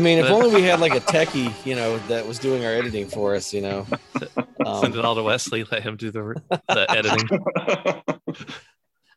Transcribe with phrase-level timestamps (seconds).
[0.00, 0.06] could.
[0.06, 2.72] I mean, if only we had like a techie, you know, that was doing our
[2.72, 3.86] editing for us, you know.
[4.18, 5.64] send Um, it all to Wesley.
[5.64, 6.34] Let him do the,
[6.68, 8.44] the editing.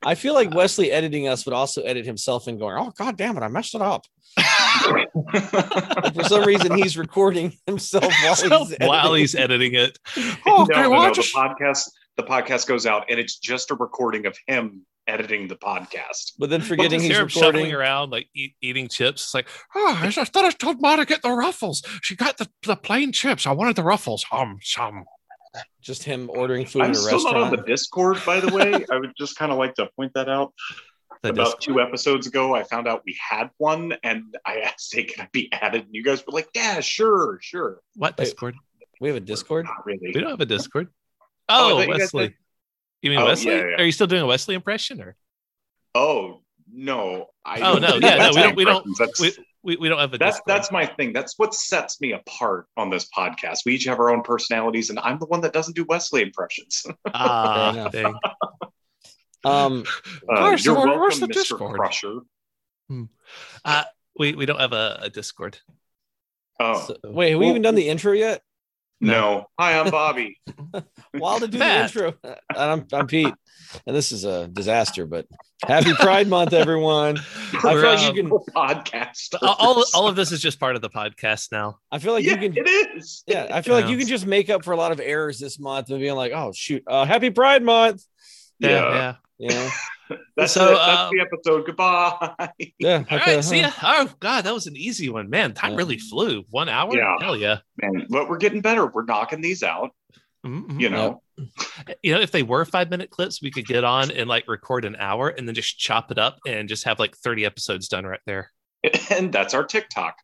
[0.06, 3.38] I feel like Wesley editing us would also edit himself and going, "Oh God damn
[3.38, 4.06] it, I messed it up."
[6.14, 9.20] For some reason, he's recording himself while So he's while editing.
[9.20, 9.98] he's editing it.
[10.18, 13.72] Oh, no, okay, no, well, I the podcast the podcast goes out and it's just
[13.72, 16.34] a recording of him editing the podcast.
[16.40, 17.74] but then forgetting Just he's hear him shuffling recording.
[17.74, 19.24] around, like eat, eating chips.
[19.24, 21.84] It's like, oh, I just thought I told Ma to get the ruffles.
[22.02, 23.46] She got the, the plain chips.
[23.46, 24.24] I wanted the ruffles.
[24.24, 25.04] Hum, hum.
[25.82, 28.74] Just him ordering food I'm at a still not on the Discord, by the way.
[28.92, 30.54] I would just kind of like to point that out.
[31.22, 34.94] The About disc- two episodes ago, I found out we had one, and I asked,
[34.94, 38.26] "Hey, can I be added?" And you guys were like, "Yeah, sure, sure." what Wait.
[38.26, 38.56] Discord?
[39.00, 39.66] We have a Discord.
[39.66, 40.12] Not really.
[40.14, 40.88] We don't have a Discord.
[41.50, 42.36] Oh, Oh, thought you guys Wesley.
[43.04, 43.08] Did.
[43.12, 43.52] You mean Oh, Wesley?
[43.52, 43.82] yeah, yeah.
[43.82, 45.16] Are you still doing a Wesley impression or
[45.96, 47.28] Oh no!
[47.46, 50.00] I Oh, don't no, yeah, no, we don't- we don't- That's, we, we, we don't
[50.00, 50.58] have a that's Discord.
[50.58, 51.14] that's my thing.
[51.14, 53.60] That's what sets me apart on this podcast.
[53.66, 56.84] We each have our own personalities, and I'm the one that doesn't do Wesley impressions.
[57.14, 58.12] ah, Fair
[59.46, 59.84] Um,
[60.30, 61.34] Uh, Carson, you're where- welcome, where's the Mr.
[61.34, 61.76] Discord?
[61.80, 62.20] Crusher.
[63.66, 63.84] Uh,
[64.18, 65.60] we, we don't have a, a Discord.
[66.60, 68.42] Oh so- wait, have we even done the intro yet?
[69.04, 69.46] No!
[69.60, 70.40] Hi, I'm Bobby.
[71.12, 71.92] While to do Pat.
[71.94, 73.34] the intro, and I'm I'm Pete,
[73.86, 75.06] and this is a disaster.
[75.06, 75.28] But
[75.66, 77.18] happy Pride Month, everyone!
[77.18, 77.22] I
[77.62, 78.30] feel We're, like you can.
[78.32, 79.36] podcast.
[79.42, 81.78] all, all, all of this is just part of the podcast now.
[81.92, 82.58] I feel like yeah, you can.
[82.58, 83.24] it is.
[83.28, 85.60] Yeah, I feel like you can just make up for a lot of errors this
[85.60, 88.04] month and being like, "Oh shoot, uh, Happy Pride Month!"
[88.60, 89.50] Yeah, Yeah.
[89.50, 89.70] yeah.
[90.14, 90.76] You know, That's, So, it.
[90.76, 91.66] That's um, the episode.
[91.66, 92.50] Goodbye.
[92.80, 93.04] yeah.
[93.10, 93.72] All okay, right, see ya.
[93.82, 95.54] Oh God, that was an easy one, man.
[95.54, 95.78] Time Yeah.
[95.78, 96.44] really flew.
[96.50, 96.96] One hour.
[96.96, 97.16] Yeah.
[97.20, 97.60] Hell yeah.
[97.82, 98.86] Man, but we're getting better.
[98.88, 99.92] We're knocking these out.
[100.46, 100.80] Mhm.
[100.80, 101.22] You know.
[102.04, 104.86] You know, if they were five minute clips, we could get on and like record
[104.86, 108.06] an hour and then just chop it up and just have like thirty episodes done
[108.06, 108.52] right there.
[109.10, 110.16] And that's our TikTok.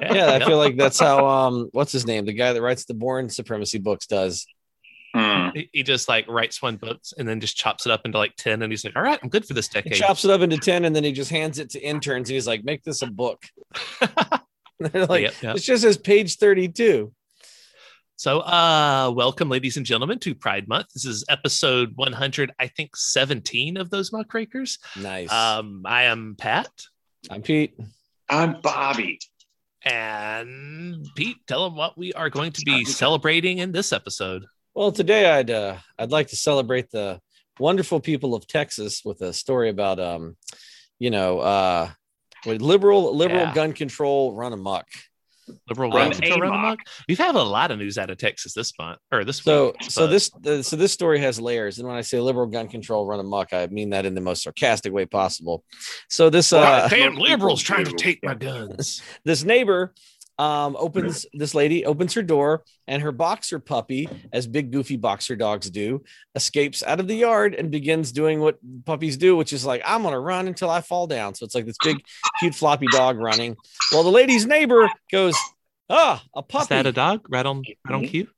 [0.00, 2.94] Yeah, I feel like that's how um, what's his name, the guy that writes the
[2.94, 4.46] Bourne Supremacy books, does.
[5.16, 5.48] Hmm.
[5.54, 8.36] He- he just like writes one book and then just chops it up into like
[8.36, 10.40] 10 and he's like all right i'm good for this He decade chops it up
[10.42, 13.00] into ten, and then he just hands it to interns, and he's like, "Make this
[13.02, 13.44] a book."
[14.78, 15.56] They're like, Yep, yep.
[15.56, 17.12] "It's just says page thirty-two.
[18.16, 22.96] so uh welcome ladies and gentlemen to pride month this is episode 100 i think
[22.96, 25.30] 17 of those muckrakers Nice.
[25.32, 26.68] um i am pat
[27.30, 27.74] I'm Pete.
[28.28, 29.18] I'm Bobby.
[29.82, 34.44] and pete tell them what we are going to be celebrating in this episode
[34.76, 37.18] Well, today I'd uh, I'd like to celebrate the
[37.58, 40.36] wonderful people of Texas with a story about um,
[40.98, 41.88] you know, uh,
[42.44, 43.54] with liberal liberal Yeah.
[43.54, 44.84] gun control run amok.
[45.70, 46.64] liberal Run gun control run amok.
[46.64, 46.78] amok.
[47.08, 49.76] we've had a lot of news out of texas this month or this So week,
[49.84, 52.68] so but- this the, so this story has layers, and when I say liberal gun
[52.68, 55.64] control run amok, I mean that in the most sarcastic way possible.
[56.10, 59.94] So this uh, damn liberals trying to take my guns this neighbor
[60.38, 65.34] um opens this lady opens her door and her boxer puppy as big goofy boxer
[65.34, 66.02] dogs do
[66.34, 70.02] escapes out of the yard and begins doing what puppies do which is like i'm
[70.02, 71.96] gonna run until i fall down so it's like this big
[72.38, 73.56] cute floppy dog running
[73.92, 75.34] well the lady's neighbor goes
[75.88, 78.10] ah a puppy is that a dog right on right on Mhm.
[78.10, 78.28] cue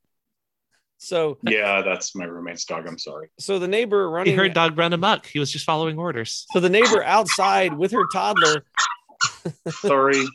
[1.01, 2.85] so Yeah, that's my roommate's dog.
[2.85, 3.29] I'm sorry.
[3.39, 4.31] so the neighbor running.
[4.33, 7.91] he heard dog run amok he was just following orders so the neighbor outside with
[7.91, 8.63] her toddler
[9.81, 10.25] Sorry.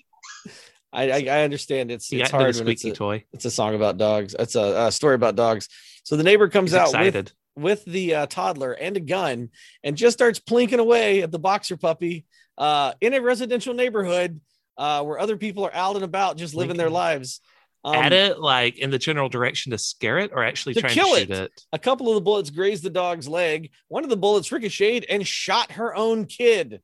[0.95, 3.25] I i, I understand it's he it's got into hard the when it's a, toy
[3.33, 5.69] it's a song about dogs it's a, a story about dogs
[6.05, 9.51] so the neighbor comes he's out with excited with the uh, toddler and a gun
[9.83, 12.25] and just starts plinking away at the boxer puppy
[12.59, 14.41] uh, in a residential neighborhood
[14.77, 17.41] uh, where other people are out and about just living their lives.
[17.85, 20.95] Um, at it like in the general direction to scare it or actually To trying
[20.95, 21.39] kill to shoot it.
[21.39, 21.63] it.
[21.73, 23.71] A couple of the bullets grazed the dog's leg.
[23.89, 26.81] One of the bullets ricocheted and shot her own kid.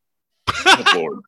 [0.65, 1.21] Good Lord.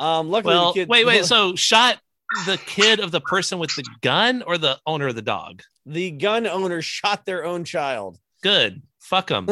[0.00, 1.24] Um, luckily, Well, the kid, wait, wait.
[1.26, 1.98] So shot
[2.46, 5.62] the kid of the person with the gun or the owner of the dog?
[5.86, 8.18] the gun owner shot their own child.
[8.42, 8.82] Good.
[9.00, 9.48] Fuck them.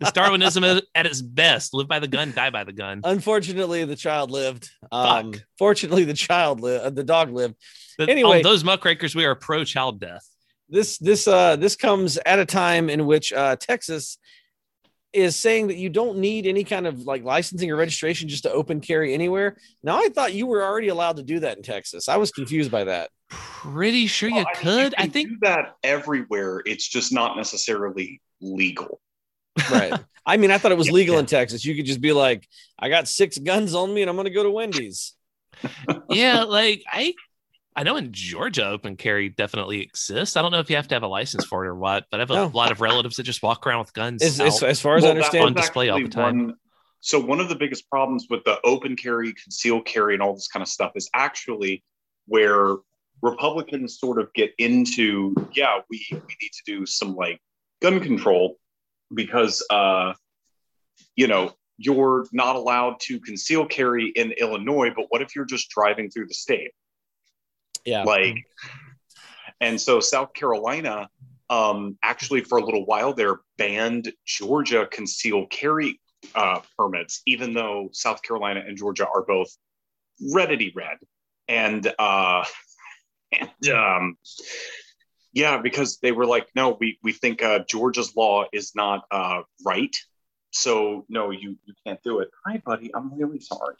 [0.00, 1.72] it's Darwinism at its best.
[1.72, 3.00] Live by the gun, die by the gun.
[3.04, 4.68] Unfortunately, the child lived.
[4.90, 5.42] Um, Fuck.
[5.58, 6.96] fortunately, the child lived.
[6.96, 7.54] The dog lived.
[7.96, 8.42] But anyway.
[8.42, 10.26] those muckrakers, we are pro child death.
[10.68, 14.18] this this uh this comes at a time in which uh texas
[15.12, 18.50] is saying that you don't need any kind of like licensing or registration just to
[18.52, 22.08] open carry anywhere now i thought you were already allowed to do that in texas
[22.08, 24.94] i was confused by that Pretty sure you Well, I mean, could.
[24.98, 26.62] I think do that everywhere.
[26.66, 29.00] It's just not necessarily legal.
[29.70, 29.92] right
[30.26, 30.94] i mean i thought it was Yeah.
[30.94, 32.46] legal in texas you could just be like
[32.78, 35.14] i got six guns on me and i'm gonna go to wendy's
[36.10, 37.14] yeah, like I
[37.74, 40.36] I know in Georgia open carry definitely exists.
[40.36, 42.20] I don't know if you have to have a license for it or what, but
[42.20, 42.50] I have a No.
[42.52, 44.22] lot of relatives that just walk around with guns.
[44.22, 44.68] as, as, out.
[44.68, 46.46] as far as i Well, that understand on display all the time.
[46.46, 46.56] One,
[47.00, 50.48] So one of the biggest problems with the open carry, concealed carry, and all this
[50.48, 51.82] kind of stuff is actually
[52.26, 52.76] where
[53.22, 57.40] Republicans sort of get into, yeah, we we need to do some like
[57.80, 58.56] gun control
[59.14, 60.12] because uh,
[61.16, 65.70] you know you're not allowed to conceal carry in Illinois, but what if you're just
[65.70, 66.70] driving through the state?
[67.84, 68.04] Yeah.
[68.04, 68.36] Like,
[69.60, 71.08] and so South Carolina
[71.50, 76.00] um, actually for a little while there banned Georgia concealed carry
[76.34, 79.50] uh, permits, even though South Carolina and Georgia are both
[80.34, 80.96] reddity red.
[81.48, 82.44] And uh,
[83.32, 84.16] and um,
[85.32, 89.42] yeah, because they were like, no, we we think uh, Georgia's law is not uh,
[89.64, 89.94] right,
[90.52, 92.28] so no, you you can't do it.
[92.46, 93.76] Hi, buddy, I'm really sorry.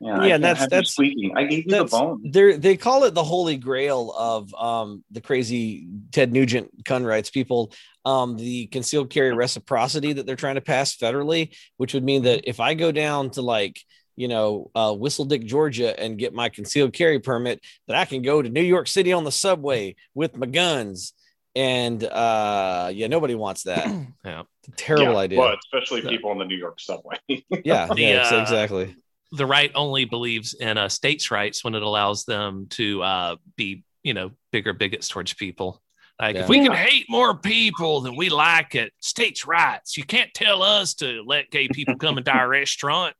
[0.00, 1.32] Yeah, yeah, that's that's squeaking.
[1.36, 2.20] I gave you the bone.
[2.24, 7.30] They they call it the holy grail of um the crazy Ted Nugent gun rights
[7.30, 7.72] people.
[8.04, 12.46] Um, the concealed carry reciprocity that they're trying to pass federally, which would mean that
[12.46, 13.80] if I go down to like
[14.16, 14.94] you know, uh,
[15.26, 18.86] Dick Georgia, and get my concealed carry permit, that I can go to New York
[18.86, 21.12] City on the subway with my guns.
[21.56, 23.86] And uh, yeah, nobody wants that.
[24.24, 24.42] yeah,
[24.76, 25.38] terrible yeah, idea.
[25.38, 27.16] Well, especially people on the New York subway.
[27.28, 28.96] yeah, The, yeah, uh, exactly.
[29.32, 33.84] The right only believes in uh, states' rights when it allows them to uh, be,
[34.02, 35.82] you know, bigger bigots towards people.
[36.20, 36.42] Like Yeah.
[36.42, 39.96] if we can hate more people than we like it, states' rights.
[39.96, 43.14] You can't tell us to let gay people come into our restaurant.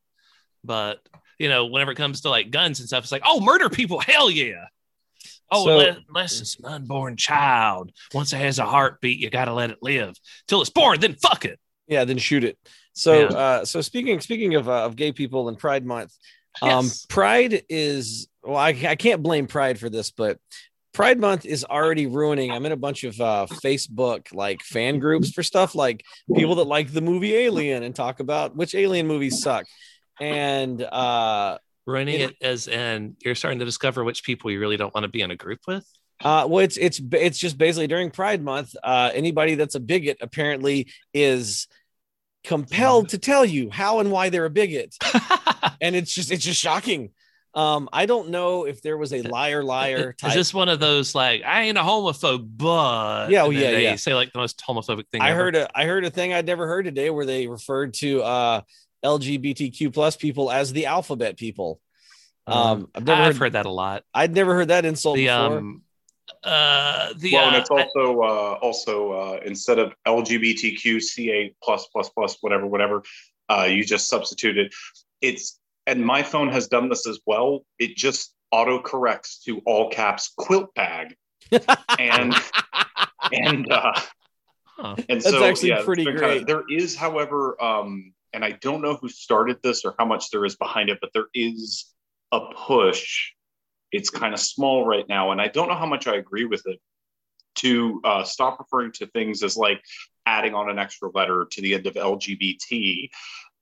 [0.63, 1.01] But
[1.39, 3.99] you know, whenever it comes to like guns and stuff, it's like, oh, murder people,
[3.99, 4.67] hell yeah.
[5.51, 7.91] Oh, So- unless, unless it's an unborn child.
[8.13, 10.15] Once it has a heartbeat, you got to let it live
[10.47, 11.01] till it's born.
[11.01, 11.59] Then fuck it.
[11.89, 12.57] Yeah, then shoot it.
[12.95, 16.13] So, uh, so speaking speaking of uh, of gay people and Pride Month,
[16.63, 17.07] um, Yes.
[17.09, 20.39] Pride is well, I, I can't blame Pride for this, but
[20.93, 22.53] Pride Month is already ruining.
[22.53, 26.05] I'm in a bunch of uh, Facebook like fan groups for stuff like
[26.37, 29.67] people that like the movie Alien and talk about which Alien movies suck,
[30.21, 32.27] and uh, Ruining Yeah.
[32.29, 35.21] it as in you're starting to discover which people you really don't want to be
[35.21, 35.85] in a group with.
[36.23, 38.77] Uh, well, it's it's it's just basically during Pride Month.
[38.85, 41.67] Uh, anybody that's a bigot apparently is
[42.45, 44.95] compelled to tell you how and why they're a bigot,
[45.81, 47.11] and it's just it's just shocking.
[47.55, 51.15] Um, I don't know if there was a liar liar Is this one of those
[51.15, 53.95] like I ain't a homophobe, but Yeah, oh, yeah, they yeah.
[53.95, 55.21] say like the most homophobic thing.
[55.23, 55.39] I ever.
[55.45, 58.61] heard a I heard a thing I'd never heard today where they referred to uh,
[59.05, 61.81] LGBTQ plus people as the alphabet people.
[62.49, 64.03] Um, I've never I've heard, heard that a lot.
[64.13, 65.59] I'd never heard that insult The before.
[65.59, 65.83] um,
[66.45, 72.09] uh, the well, and uh, it's also uh, also uh, instead of LGBTQCA plus plus
[72.11, 73.03] plus whatever whatever,
[73.49, 74.75] uh, you just substitute it.
[75.21, 77.65] It's and my phone has done this as well.
[77.79, 81.15] It just auto corrects to all caps quilt bag,
[81.99, 82.35] and
[83.33, 83.93] and uh,
[84.67, 84.97] huh.
[85.09, 86.47] and That's so actually yeah, pretty been kinda- great.
[86.47, 90.45] there is, however, um, and I don't know who started this or how much there
[90.45, 91.87] is behind it, but there is
[92.33, 93.33] a push.
[93.95, 96.67] It's kind of small right now, and I don't know how much I agree with
[96.67, 96.81] it.
[97.59, 99.81] To uh, stop referring to things as like
[100.27, 103.09] adding on an extra letter to the end of LGBT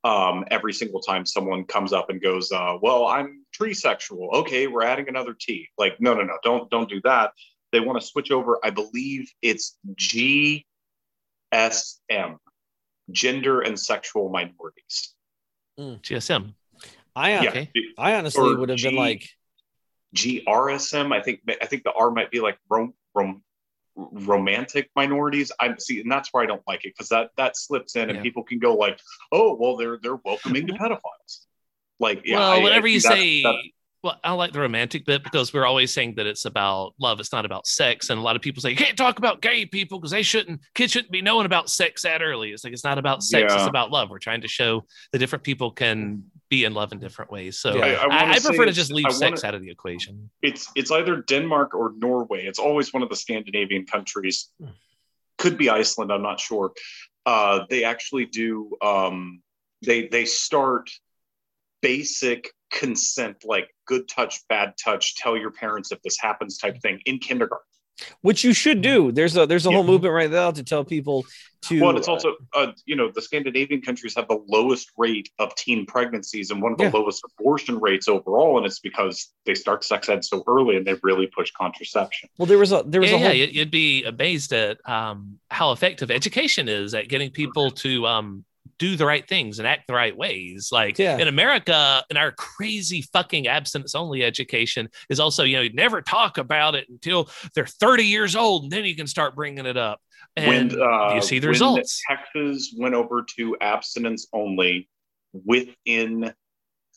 [0.05, 4.67] um, every single time someone comes up and goes, uh, "Well, I'm tree sexual." Okay,
[4.67, 5.69] we're adding another T.
[5.79, 7.32] Like, no, no, no, don't don't do that.
[7.70, 8.58] They want to switch over.
[8.65, 10.65] I believe it's GSM,
[13.10, 15.15] gender and sexual minorities.
[15.79, 16.55] GSM.
[17.15, 17.70] I uh, Okay.
[17.98, 19.29] I honestly Or would have been like,
[20.14, 21.14] GRSM.
[21.14, 23.42] I think I think the R might be like rom, rom,
[23.96, 25.52] romantic minorities.
[25.60, 28.16] I see, and that's where I don't like it because that that slips in, and
[28.16, 28.22] Yeah.
[28.22, 28.98] people can go like,
[29.31, 30.88] "Oh, well, they're they're welcoming to uh-huh.
[30.88, 31.46] pedophiles."
[31.98, 33.64] Like, yeah, well, I- I whenever you say, that's-
[34.02, 37.20] well, I like the romantic bit because we're always saying that it's about love.
[37.20, 38.10] It's not about sex.
[38.10, 40.60] And a lot of people say, you can't talk about gay people because they shouldn't,
[40.74, 42.50] kids shouldn't be knowing about sex that early.
[42.50, 43.52] It's like, it's not about sex.
[43.54, 44.10] It's about love.
[44.10, 46.31] We're trying to show that different people can mm-hmm.
[46.53, 47.59] Be in love in different ways.
[47.59, 47.85] So Yeah.
[47.85, 50.31] I, I, wanna I prefer to just leave sex wanna- out of the equation.
[50.43, 52.44] it's it's either Denmark or Norway.
[52.51, 54.51] It's always one of the Scandinavian countries.
[55.39, 56.13] Could be Iceland.
[56.13, 56.73] I'm not sure.
[57.25, 58.51] Uh, they actually do.
[58.82, 59.43] Um,
[59.89, 60.91] they they start
[61.81, 62.41] basic
[62.71, 65.05] consent, like good touch, bad touch.
[65.17, 67.71] Tell your parents if this happens, type thing in kindergarten.
[68.22, 69.13] Which you should do.
[69.13, 71.25] There's a there's a whole movement right now to tell people
[71.63, 71.81] to.
[71.81, 75.55] Well, and it's also, uh, you know, the Scandinavian countries have the lowest rate of
[75.55, 76.91] teen pregnancies and one of the Yeah.
[76.94, 80.94] lowest abortion rates overall, and it's because they start sex ed so early and they
[81.03, 82.29] really push contraception.
[82.39, 84.79] well, there was a there was yeah, a whole yeah, you'd- you'd be amazed at
[84.89, 88.44] um, how effective education is at getting people to um,
[88.82, 90.70] do the right things and act the right ways.
[90.72, 91.17] Like Yeah.
[91.17, 96.03] in America, in our crazy fucking abstinence only education is also, you know, you never
[96.03, 99.77] talk about it until they're 30 years old, and then you can start bringing it
[99.77, 100.01] up.
[100.36, 102.03] And when uh, you see the when results.
[102.08, 104.89] Texas went over to abstinence only,
[105.32, 106.34] within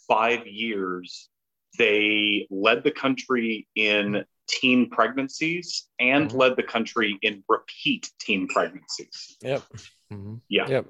[0.07, 1.29] five years,
[1.77, 6.37] they led the country in teen pregnancies and Mhm.
[6.37, 9.37] led the country in repeat teen pregnancies.
[9.43, 9.61] Yep.
[10.11, 10.41] Mhm.
[10.49, 10.67] Yeah.
[10.67, 10.85] Yep.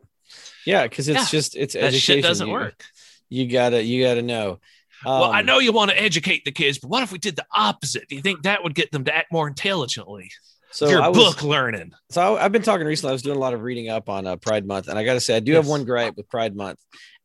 [0.65, 1.38] Yeah, because it's Yeah.
[1.39, 2.15] just it's That education.
[2.15, 2.84] shit doesn't you, work.
[3.29, 4.60] You gotta you gotta know.
[5.05, 7.36] well, I Um, know you want to educate the kids, but what if we did
[7.36, 8.08] the opposite?
[8.10, 10.32] Do you think that would get them to act more intelligently?
[10.72, 11.94] So Your was, book learning.
[12.10, 13.12] so I, I've been talking recently.
[13.12, 15.13] I was doing a lot of reading up on uh, Pride Month, and I got
[15.13, 16.79] to say, I do have one gripe with Pride Month,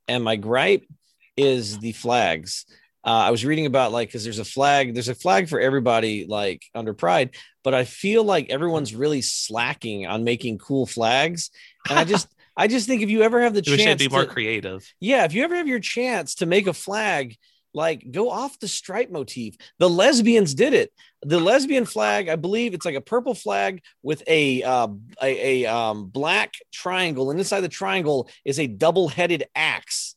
[0.06, 0.84] and my gripe
[1.36, 2.64] is the flags.
[3.04, 6.26] Uh, I was reading about like because there's a flag, there's a flag for everybody
[6.28, 7.30] like under Pride,
[7.64, 11.50] but I feel like everyone's really slacking on making cool flags,
[11.88, 12.28] and I just.
[12.60, 14.86] I just think if you ever have the chance, We chance be more to- creative.
[15.00, 17.36] yeah, if you ever have your chance to make a flag,
[17.72, 19.54] like go off the stripe motif.
[19.78, 20.92] The lesbians did it.
[21.22, 24.88] The lesbian flag, I believe it's like a purple flag with a uh,
[25.22, 30.16] a, a um, black triangle, and inside the triangle is a double-headed axe.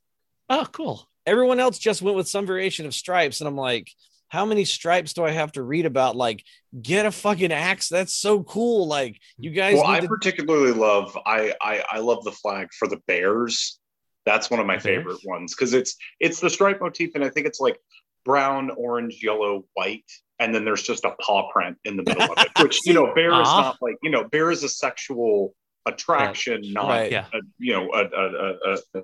[0.50, 1.08] Oh, cool.
[1.26, 3.90] Everyone else just went with some variation of stripes, and I'm like,
[4.34, 6.16] how many stripes do I have to read about?
[6.16, 6.44] Like,
[6.82, 7.88] get a fucking axe.
[7.88, 8.88] That's so cool.
[8.88, 9.76] Like, you guys.
[9.76, 13.80] Well, I to- particularly love I, I I love the flag for the bears.
[14.26, 17.46] That's one of my favorite ones because it's it's the stripe motif, and I think
[17.46, 17.78] it's like
[18.26, 20.10] brown, orange, yellow, white,
[20.40, 22.64] and then there's just a paw print in the middle of it.
[22.64, 23.62] Which you know, bear is uh-huh.
[23.62, 25.54] not like you know, bear is a sexual
[25.86, 27.12] attraction, not Right.
[27.12, 27.26] Yeah.
[27.60, 29.04] you know a, a, a, a, a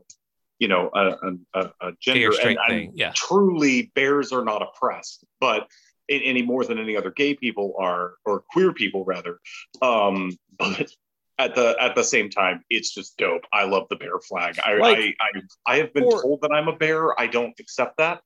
[0.59, 2.89] you know a, a, a- a gender or straight and, thing.
[2.89, 3.11] and Yeah.
[3.15, 5.67] truly bears are not oppressed, but
[6.09, 9.39] a- any more than any other gay people are or queer people rather.
[9.81, 10.91] Um, but
[11.37, 13.43] at the at the same time, it's just dope.
[13.53, 14.59] I love the bear flag.
[14.59, 17.19] I Like- I, I I have been Or- told that I'm a bear.
[17.19, 18.21] I don't accept that.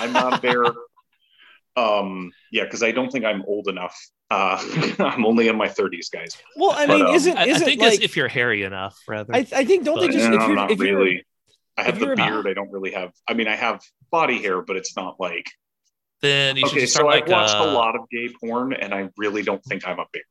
[0.00, 0.64] I'm not a bear.
[1.76, 3.96] um, yeah, because I don't think I'm old enough.
[4.30, 4.58] Uh,
[4.98, 6.36] I'm only in my 30s, guys.
[6.56, 8.98] well, I but, mean, um, isn't I, I isn't think like if you're hairy enough,
[9.06, 9.32] rather.
[9.34, 11.24] I, I think don't they just No, if you're, not if you're really.
[11.76, 12.46] I have if the you're a- beard.
[12.48, 13.12] I don't really have.
[13.28, 13.80] I mean, I have
[14.10, 15.46] body hair, but it's not like.
[16.22, 18.72] then you should Okay, just so start I've watched uh, a lot of gay porn,
[18.72, 20.22] and I really don't think I'm a bear.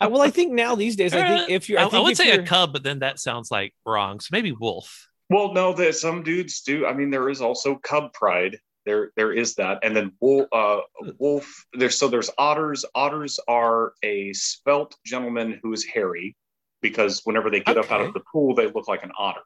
[0.00, 2.16] Well, I think now these days, I think Uh, if you're, I, I, I would
[2.16, 4.20] say a you're- cub, but then that sounds like wrong.
[4.20, 5.08] So maybe wolf.
[5.28, 6.86] Well, no, that some dudes do.
[6.86, 8.58] I mean, there is also cub pride.
[8.86, 10.48] There, there is that, and then wolf.
[10.52, 10.80] Uh,
[11.18, 11.52] wolf.
[11.74, 12.84] There's so there's otters.
[12.94, 16.34] Otters are a svelte gentleman who is hairy,
[16.80, 19.42] because whenever they get up out of the pool, they look like an otter.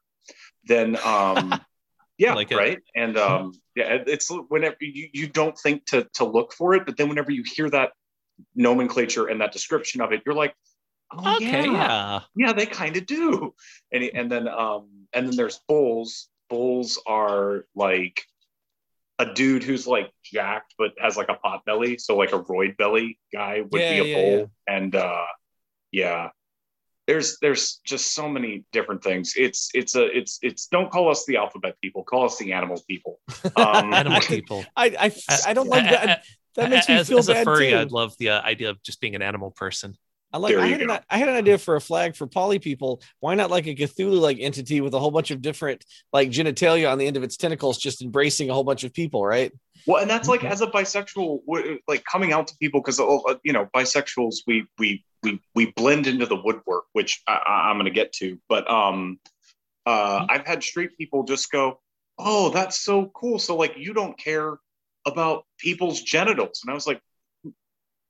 [0.66, 1.60] Then, um,
[2.18, 2.56] yeah, Like it.
[2.56, 2.78] right.
[2.94, 6.96] And um, yeah, it's whenever you, you don't think to to look for it, but
[6.96, 7.92] then whenever you hear that
[8.54, 10.54] nomenclature and that description of it, you're like,
[11.12, 12.20] oh, Okay, yeah.
[12.36, 13.54] yeah they kind of do
[13.92, 18.22] and and then um and then there's bulls bulls are like
[19.18, 22.76] a dude who's like jacked but has like a pot belly so like a roid
[22.76, 25.24] belly guy would Yeah, be a yeah, bull and uh
[25.92, 26.30] yeah
[27.06, 31.24] there's there's just so many different things it's it's a it's it's don't call us
[31.26, 33.18] the alphabet people call us the animal people
[33.56, 34.64] um Animal people.
[34.76, 36.24] I, I, I don't like that.
[36.56, 37.78] That makes me as, feel as a furry, too.
[37.78, 39.96] I'd love the uh, idea of just being an animal person.
[40.34, 40.50] I like.
[40.56, 40.90] I had, an.
[41.08, 43.00] I had an idea for a flag for poly people.
[43.20, 46.90] Why not like a Cthulhu like entity with a whole bunch of different like genitalia
[46.90, 49.52] on the end of its tentacles, just embracing a whole bunch of people, right?
[49.86, 51.42] Well, and that's like as a bisexual,
[51.86, 52.98] like coming out to people because
[53.44, 57.76] you know bisexuals we we we we blend into the woodwork, which I, I- I'm
[57.76, 58.36] going to get to.
[58.48, 59.20] But um,
[59.86, 61.80] uh, I've had straight people just go,
[62.18, 64.58] "Oh, that's so cool!" So like you don't care
[65.06, 67.00] about people's genitals, and I was like,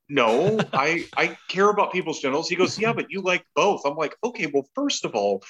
[0.08, 3.96] "No, I I care about people's genitals." He goes, "Yeah, but you like both." I'm
[3.96, 5.42] like, "Okay, well, first of all."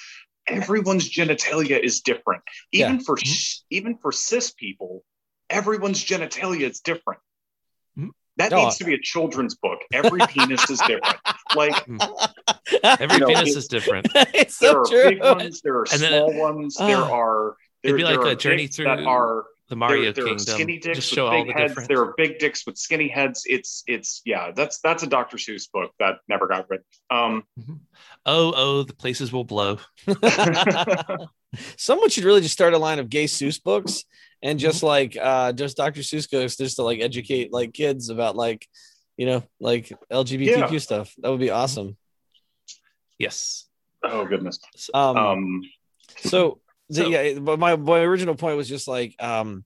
[0.47, 2.43] Everyone's genitalia is different.
[2.71, 3.17] Even for
[3.71, 5.03] even for cis people,
[5.49, 7.19] everyone's genitalia is different.
[7.97, 8.09] Mhm.
[8.37, 8.63] That Oh.
[8.65, 9.79] needs to be a children's book.
[9.91, 11.17] Every penis is different.
[11.55, 11.73] Like
[12.83, 14.07] Every You know, penis it- is different.
[14.35, 15.09] it's there so are true.
[15.09, 17.11] big ones, there are And then- small ones, there Ah.
[17.11, 20.23] are there, It'd be like a are journey dicks that are The Mario there, there
[20.25, 20.45] are Kingdom.
[20.55, 21.71] skinny dicks Just with show all big the heads.
[21.71, 21.87] difference.
[21.87, 23.43] There are big dicks with skinny heads.
[23.47, 24.51] It's it's yeah.
[24.55, 25.37] That's that's a Dr.
[25.37, 26.85] Seuss book that never got written.
[27.09, 27.43] Um,
[28.27, 29.77] Oh, oh, the places will blow.
[31.77, 34.03] Someone should really just start a line of gay Seuss books
[34.43, 36.01] and just like uh just Dr.
[36.01, 38.67] Seuss goes just to like educate like kids about like
[39.17, 40.77] you know like LGBTQ Yeah.
[40.79, 41.13] stuff.
[41.19, 41.97] That would be awesome.
[43.17, 43.65] Yes.
[44.03, 44.59] oh goodness.
[44.93, 45.61] Um, Um,
[46.19, 49.63] so, the, So- yeah, but my my original point was just like um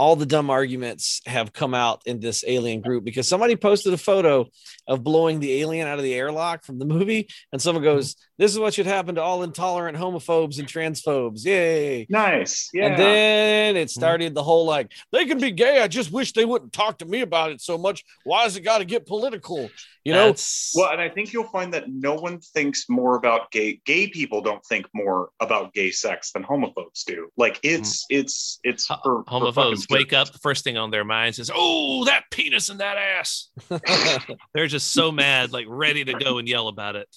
[0.00, 3.98] all the dumb arguments have come out in this alien group because somebody posted a
[3.98, 4.48] photo
[4.88, 8.50] of blowing the alien out of the airlock from the movie, and someone goes, "This
[8.50, 12.06] is what should happen to all intolerant homophobes and transphobes." Yay!
[12.08, 12.70] Nice.
[12.72, 12.86] Yeah.
[12.86, 14.00] And then it mm-hmm.
[14.00, 15.82] started the whole like they can be gay.
[15.82, 18.02] I just wish they wouldn't talk to me about it so much.
[18.24, 19.68] Why has it got to get political?
[20.02, 23.50] You know, That's- well, and I think you'll find that no one thinks more about
[23.50, 27.28] gay gay people don't think more about gay sex than homophobes do.
[27.36, 28.20] Like it's mm.
[28.20, 31.38] it's it's Ho- for, for homophobes fucking wake up the first thing on their minds
[31.38, 33.48] is oh that penis and that ass
[34.54, 37.08] they're just so mad like ready to go and yell about it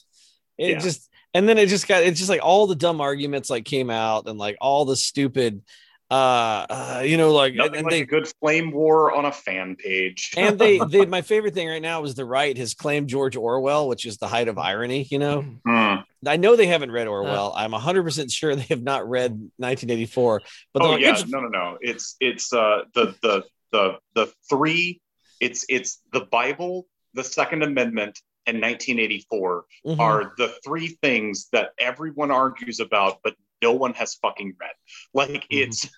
[0.57, 0.79] it Yeah.
[0.79, 3.89] just and then it just got it's just like all the dumb arguments like came
[3.89, 5.61] out and like all the stupid
[6.13, 9.31] uh, uh you know like Nothing and like they a good flame war on a
[9.31, 10.31] fan page.
[10.37, 13.87] and they, they my favorite thing right now is the right has claimed George Orwell,
[13.87, 15.07] which is the height of irony.
[15.09, 15.95] You know, Hmm.
[16.27, 17.53] I know they haven't read Orwell.
[17.55, 20.41] I'm 100 percent sure they have not read 1984.
[20.73, 21.77] But Oh like, yeah, it's- no, no, no.
[21.81, 25.01] It's it's uh the the the the three.
[25.39, 29.99] It's it's the Bible, the Second Amendment, and 1984 Mhm.
[29.99, 34.71] are the three things that everyone argues about, but no one has fucking read.
[35.13, 35.89] Like it's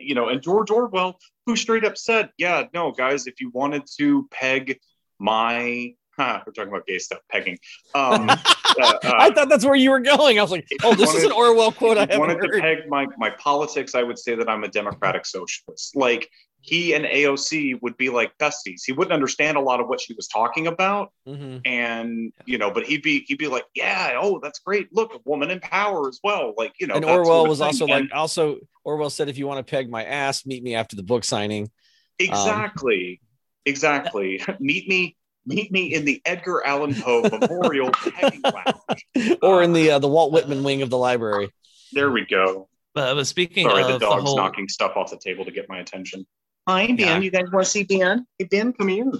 [0.00, 3.82] you know, and George Orwell, who straight up said, "Yeah, no, guys, if you wanted
[3.98, 4.78] to peg
[5.18, 7.58] my." Huh, we're talking about gay stuff, pegging.
[7.92, 8.36] Um, uh,
[8.80, 10.38] uh, I thought that's where you were going.
[10.38, 13.08] I was like, oh, this is an Orwell quote I haven't wanted to peg my,
[13.18, 15.96] my politics, I would say that I'm a democratic socialist.
[15.96, 16.30] Like
[16.66, 18.80] he and AOC would be like besties.
[18.86, 21.60] He wouldn't understand a lot of what she was talking about, Mhm.
[21.66, 24.88] and you know, but he'd be he'd be like, yeah, oh, that's great.
[24.90, 26.54] Look, a woman in power as well.
[26.56, 27.66] Like you know, And that sort Orwell of was thing.
[27.66, 30.74] also And like, also Orwell said, if you want to peg my ass, meet me
[30.74, 31.70] after the book signing.
[32.18, 33.20] exactly,
[33.66, 34.42] exactly.
[34.60, 35.16] meet me.
[35.46, 39.36] Meet me in the Edgar Allan Poe Memorial Pegging Lounge.
[39.42, 41.50] or in the uh, the Walt Whitman wing of the library.
[41.92, 42.70] There we go.
[42.94, 45.50] but, but speaking Sorry, of the the, dog's whole knocking stuff off the table to
[45.50, 46.26] get my attention.
[46.66, 46.98] Hi, Ben.
[46.98, 47.18] Yeah.
[47.18, 48.26] You guys want to see Ben?
[48.38, 49.10] Hey, Ben, come here.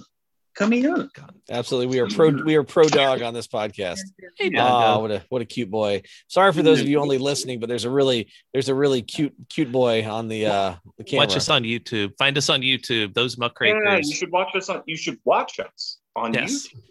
[0.55, 1.09] Come here.
[1.49, 3.99] Absolutely, we are pro we are pro dog on this podcast.
[4.37, 4.65] Hey, Yeah.
[4.67, 6.01] Oh, what a what a cute boy!
[6.29, 9.33] Sorry for those of you only listening, but there's a really there's a really cute
[9.49, 11.27] cute boy on the uh the camera.
[11.27, 12.17] watch us on YouTube.
[12.17, 13.13] Find us on YouTube.
[13.13, 14.81] Those Yeah, muckrakers, you should watch us on.
[14.85, 16.67] You should watch us on Yes.
[16.69, 16.81] YouTube.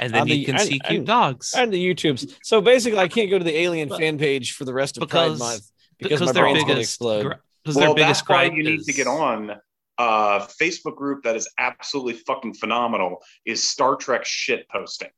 [0.00, 2.36] and then the- you can and- see cute and- dogs and the YouTubes.
[2.44, 5.00] So basically, I can't go to the Alien But- fan page for the rest of
[5.00, 5.62] because Pride Month
[5.98, 7.34] because, my their brain's gonna biggest explode.
[7.64, 9.56] because Well, their biggest that's why gripe you need to get on
[9.98, 13.22] a Facebook group that is absolutely fucking phenomenal.
[13.44, 15.10] Is Star Trek shit posting,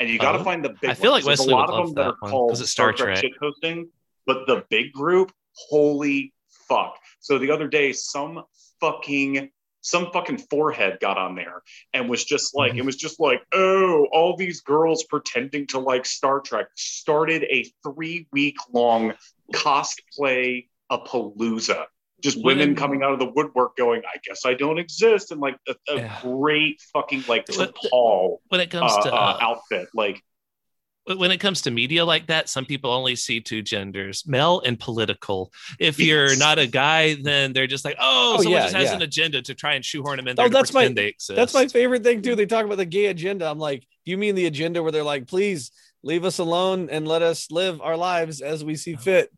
[0.00, 0.44] and you got to Oh.
[0.44, 0.90] find the big.
[0.90, 1.24] I feel ones.
[1.26, 2.60] like There's Wesley a lot would of love them that that are one, called 'cause
[2.60, 3.32] it's Star Star Trek Trek.
[3.32, 3.90] shit posting,
[4.26, 6.32] but the big group, holy
[6.68, 6.98] fuck!
[7.20, 8.44] So the other day, some
[8.80, 9.50] fucking
[9.86, 12.86] some fucking forehead got on there and was just like it mm-hmm.
[12.86, 18.26] was just like oh all these girls pretending to like star trek started a three
[18.32, 19.12] week long
[19.52, 21.84] cosplay a palooza
[22.24, 25.40] just women Women- coming out of the woodwork going i guess i don't exist and
[25.40, 26.18] like a, a Yeah.
[26.22, 27.46] great fucking like
[27.90, 30.20] Paul when it uh, comes to uh, uh, outfit like
[31.06, 34.80] when it comes to media like that, some people only see two genders, male and
[34.80, 35.52] political.
[35.78, 38.84] If you're not a guy, then they're just like, oh, Oh, someone yeah, just has
[38.88, 38.94] yeah.
[38.96, 41.36] an agenda to try and shoehorn them in there Oh, that's my- they exist.
[41.36, 42.34] That's my favorite thing too.
[42.34, 43.44] They talk about the gay agenda.
[43.50, 47.06] I'm like, do you mean the agenda where they're like, please leave us alone and
[47.06, 49.30] let us live our lives as we see fit?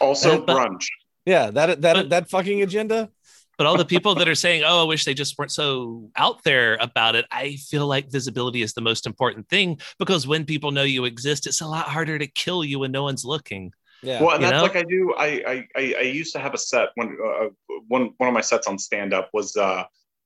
[0.00, 0.88] also brunch
[1.26, 3.10] Yeah, that that But- that fucking agenda.
[3.56, 6.42] But all the people that are saying, "Oh, I wish they just weren't so out
[6.42, 10.72] there about it," I feel like visibility is the most important thing because when people
[10.72, 13.72] know you exist, it's a lot harder to kill you when no one's looking.
[14.02, 14.20] Yeah.
[14.20, 14.62] well and You that's know?
[14.64, 17.48] like i do I, I i i used to have a set when uh,
[17.88, 19.84] one one of my sets on stand up was uh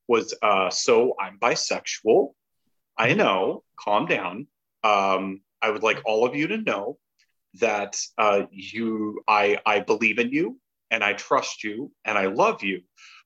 [0.09, 2.33] was uh so i'm bisexual
[2.97, 4.49] i know calm down
[4.83, 6.99] um i would like all of you to know
[7.61, 10.59] that uh you i i believe in you
[10.91, 12.81] and i trust you and i love you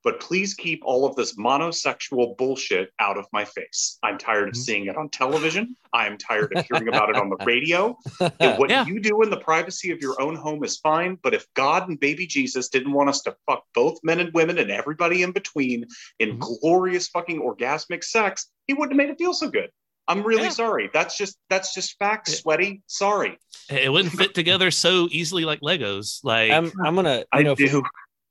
[0.04, 3.98] but please keep all of this monosexual bullshit out of my face.
[4.02, 4.64] I'm tired of Mhm.
[4.64, 5.76] seeing it on television.
[5.92, 7.96] I'm tired of hearing about it on the radio.
[8.40, 8.84] And what Yeah.
[8.84, 12.00] you do in the privacy of your own home is fine, but if God and
[12.00, 15.86] baby Jesus didn't want us to fuck both men and women and everybody in between
[16.18, 16.40] in Mhm.
[16.60, 19.70] glorious fucking orgasmic sex, he wouldn't have made it feel so good.
[20.08, 20.50] I'm really Yeah.
[20.50, 20.90] sorry.
[20.92, 22.36] That's just that's just facts, Yeah.
[22.38, 22.82] sweaty.
[22.86, 23.38] Sorry.
[23.70, 26.20] It wouldn't fit together so easily like Legos.
[26.24, 27.82] Like, I'm I'm gonna you I know if, do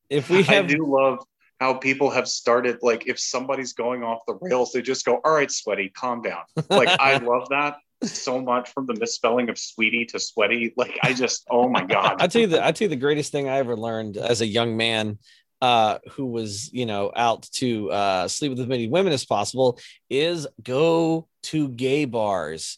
[0.10, 1.20] if we I do love
[1.60, 5.32] how people have started like if somebody's going off the rails, they just go, All
[5.34, 6.42] right, sweaty, calm down.
[6.70, 10.74] Like I love that so much from the misspelling of sweetie to sweaty.
[10.76, 12.16] Like I just oh my god.
[12.20, 14.48] I tell you the I tell you the greatest thing I ever learned as a
[14.48, 15.20] young man
[15.62, 19.80] uh who was you know out to uh sleep with as many women as possible
[20.10, 22.78] is go to gay bars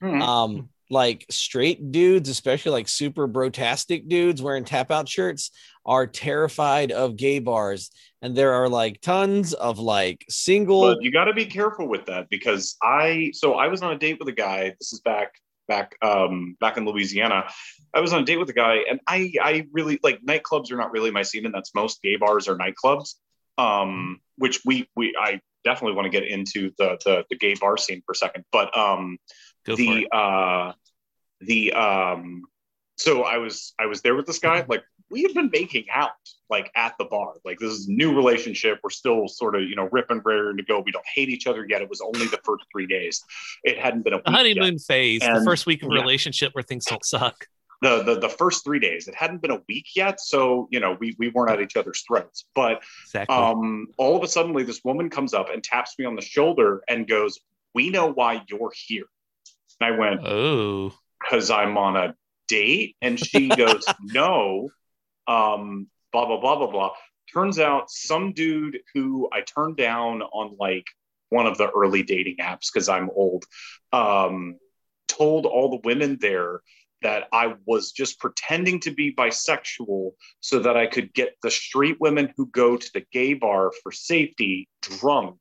[0.00, 0.20] Hmm.
[0.20, 5.50] um like straight dudes, especially like super brotastic dudes wearing tap out shirts,
[5.86, 7.90] are terrified of gay bars.
[8.20, 10.82] And there are like tons of like single.
[10.82, 13.98] But you got to be careful with that because I so I was on a
[13.98, 14.74] date with a guy.
[14.78, 15.32] This is back
[15.68, 17.44] back um back in Louisiana.
[17.94, 20.76] I was on a date with a guy, and I I really like nightclubs are
[20.76, 23.14] not really my scene, and that's most gay bars are nightclubs.
[23.58, 27.76] Um, which we we I definitely want to get into the the, the gay bar
[27.76, 29.18] scene for a second, but um
[29.64, 30.72] Go the uh
[31.40, 32.42] the um
[32.96, 36.10] so i was i was there with this guy like we had been making out
[36.50, 39.76] like at the bar like this is a new relationship we're still sort of you
[39.76, 42.40] know ripping raring to go we don't hate each other yet it was only the
[42.44, 43.22] first three days
[43.62, 44.36] it hadn't been a week The yet.
[44.38, 46.00] honeymoon phase, the first week of yeah.
[46.00, 47.46] relationship where things don't suck.
[47.82, 50.96] the, the the first three days it hadn't been a week yet so you know
[50.98, 53.36] we we weren't at each other's throats but Exactly.
[53.36, 56.82] um all of a sudden this woman comes up and taps me on the shoulder
[56.88, 57.38] and goes
[57.74, 59.04] we know why you're here
[59.80, 62.14] and i went oh, because I'm on a
[62.48, 62.96] date?
[63.00, 64.68] And she goes, no,
[65.26, 66.90] um, blah, blah, blah, blah, blah.
[67.32, 70.86] Turns out some dude who I turned down on like
[71.30, 73.44] one of the early dating apps because I'm old,
[73.92, 74.58] um,
[75.08, 76.60] told all the women there
[77.02, 81.96] that I was just pretending to be bisexual so that I could get the street
[82.00, 85.36] women who go to the gay bar for safety drunk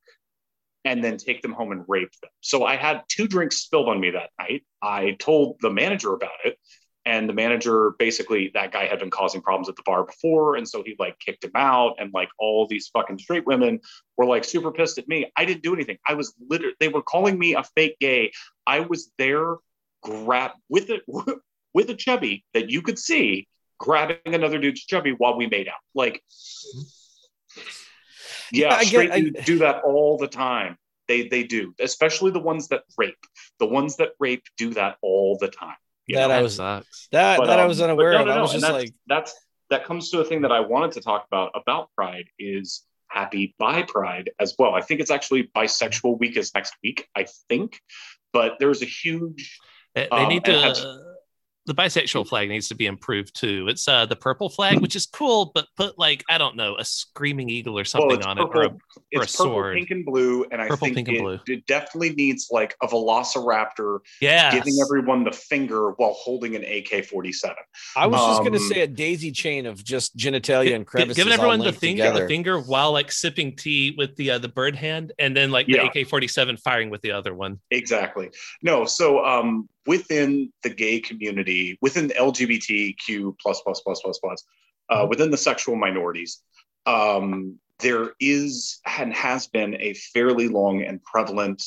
[0.84, 2.32] and then take them home and rape them.
[2.42, 4.64] So I had two drinks spilled on me that night.
[4.82, 6.58] I told the manager about it.
[7.06, 10.56] And the manager basically, that guy had been causing problems at the bar before.
[10.56, 11.96] And so he like kicked him out.
[12.00, 13.80] And like all these fucking straight women
[14.18, 15.32] were like super pissed at me.
[15.36, 15.98] I didn't do anything.
[16.08, 18.32] I was literally, they were calling me a fake gay.
[18.68, 19.56] I was there
[20.04, 21.02] grab with it
[21.74, 23.48] with a chubby that you could see
[23.80, 25.80] grabbing another dude's chubby while we made out.
[25.96, 26.22] Like,
[26.76, 27.62] mm-hmm.
[28.52, 30.78] yeah, Yeah, get- straight I- dudes do that all the time.
[31.08, 33.18] They they do, especially the ones that rape.
[33.60, 35.76] The ones that rape do that all the time.
[36.12, 36.34] You That know?
[36.34, 37.08] I that was- sucks.
[37.12, 38.26] that But, that I um, was unaware no, of.
[38.28, 39.34] no, I no, was and just that's, like, that's
[39.70, 43.56] that comes to a thing that I wanted to talk about about Pride is happy
[43.60, 44.74] by Pride as well.
[44.74, 47.80] I think it's actually bisexual week is next week, I think.
[48.34, 49.58] But there's a huge
[49.96, 50.60] They, they Um, need to.
[50.60, 50.78] have-
[51.74, 53.68] the bisexual flag needs to be improved too.
[53.70, 56.84] It's uh the purple flag, which is cool, but put like I don't know a
[56.84, 58.68] screaming eagle or something well, on purple, it, or a,
[59.20, 59.76] or it's a purple, sword.
[59.78, 61.40] pink, and blue, and I Purple, think pink, and it, blue.
[61.48, 67.54] it definitely needs like a velociraptor yeah, giving everyone the finger while holding an AK-47.
[67.96, 71.16] I was just gonna um, say a daisy chain of just genitalia and crevices.
[71.16, 72.22] giving all everyone the finger, together.
[72.24, 75.68] the finger while like sipping tea with the uh, the bird hand, and then like
[75.70, 75.88] Yeah.
[75.94, 77.60] the AK forty seven firing with the other one.
[77.72, 78.30] Exactly.
[78.62, 84.44] No, so um, within the gay community, within the LGBTQ plus plus plus plus plus,
[84.90, 86.42] uh, within the sexual minorities,
[86.86, 91.64] um, there is and has been a fairly long and prevalent,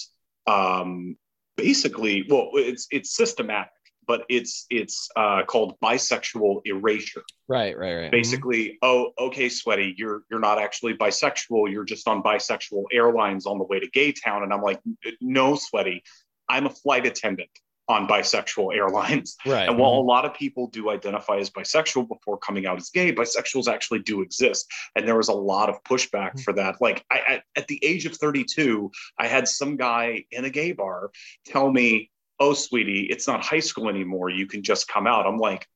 [0.47, 1.17] um,
[1.57, 3.73] basically, well, it's it's systematic,
[4.07, 7.23] but it's it's uh, called bisexual erasure.
[7.47, 8.11] Right, right, right.
[8.11, 13.59] basically oh okay sweaty you're you're not actually bisexual you're just on bisexual airlines on
[13.59, 14.81] the way to gay town and i'm like
[15.21, 16.03] no sweaty
[16.49, 17.51] i'm a flight attendant
[17.89, 19.37] on bisexual airlines.
[19.47, 19.69] Right.
[19.69, 20.09] and while mm-hmm.
[20.09, 24.01] a lot of people do identify as bisexual before coming out as gay bisexuals actually
[24.01, 24.67] do exist.
[24.97, 26.41] And there was a lot of pushback mm-hmm.
[26.41, 26.81] for that.
[26.81, 30.73] Like I, at, at the age of 32 i had some guy in a gay
[30.73, 31.11] bar
[31.45, 34.31] tell me oh sweetie it's not high school anymore.
[34.31, 35.27] You can just come out.
[35.27, 35.67] I'm like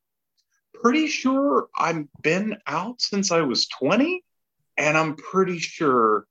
[0.83, 4.23] pretty sure I've been out since I was 20,
[4.77, 6.27] and I'm pretty sure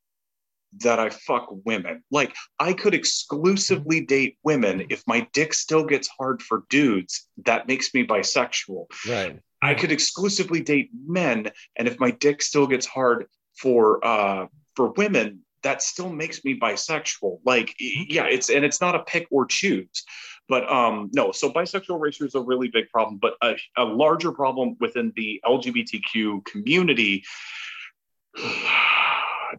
[0.79, 2.03] that I fuck women.
[2.11, 7.27] Like I could exclusively date women if my dick still gets hard for dudes.
[7.45, 8.87] That makes me bisexual.
[9.07, 9.39] right.
[9.61, 13.25] I could exclusively date men, and if my dick still gets hard
[13.55, 17.39] for uh, for women, that still makes me bisexual.
[17.43, 20.03] Like, yeah, it's and it's not a pick or choose.
[20.49, 24.31] But um, no, so bisexual erasure is a really big problem, but a, a larger
[24.31, 27.23] problem within the LGBTQ community.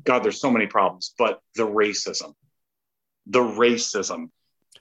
[0.04, 2.34] God, there's so many problems, but the racism,
[3.26, 4.30] the racism,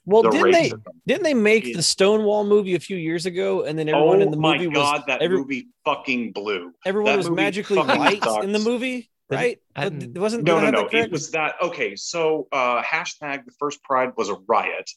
[0.05, 0.71] Well, the didn't they
[1.05, 4.21] didn't they make is- the Stonewall movie a few years ago, and then everyone oh
[4.21, 6.73] in the movie my movie God, was that every- movie fucking blew.
[6.85, 8.43] everyone that was magically white sucks.
[8.45, 9.59] in the movie, right?
[9.75, 10.81] I it wasn't No, no, no.
[10.83, 11.05] that correct?
[11.07, 11.55] It was that.
[11.61, 14.89] Okay, so uh, hashtag the first Pride was a riot.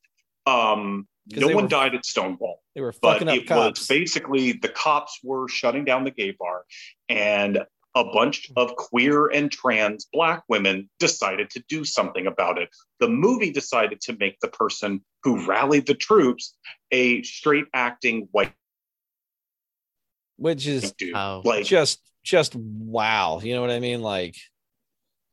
[0.47, 3.81] Um, 'Cause no one were- died at Stonewall, they were but up it cops.
[3.81, 6.65] was basically the cops were shutting down the gay bar,
[7.09, 12.69] and a bunch of queer and trans black women decided to do something about it.
[13.01, 16.57] The movie decided to make the person who rallied the troops
[16.93, 18.53] a straight acting white
[20.37, 21.15] which is dude.
[21.15, 21.43] Oh.
[21.45, 23.41] Like just just wow.
[23.43, 24.01] You know what I mean?
[24.01, 24.37] Like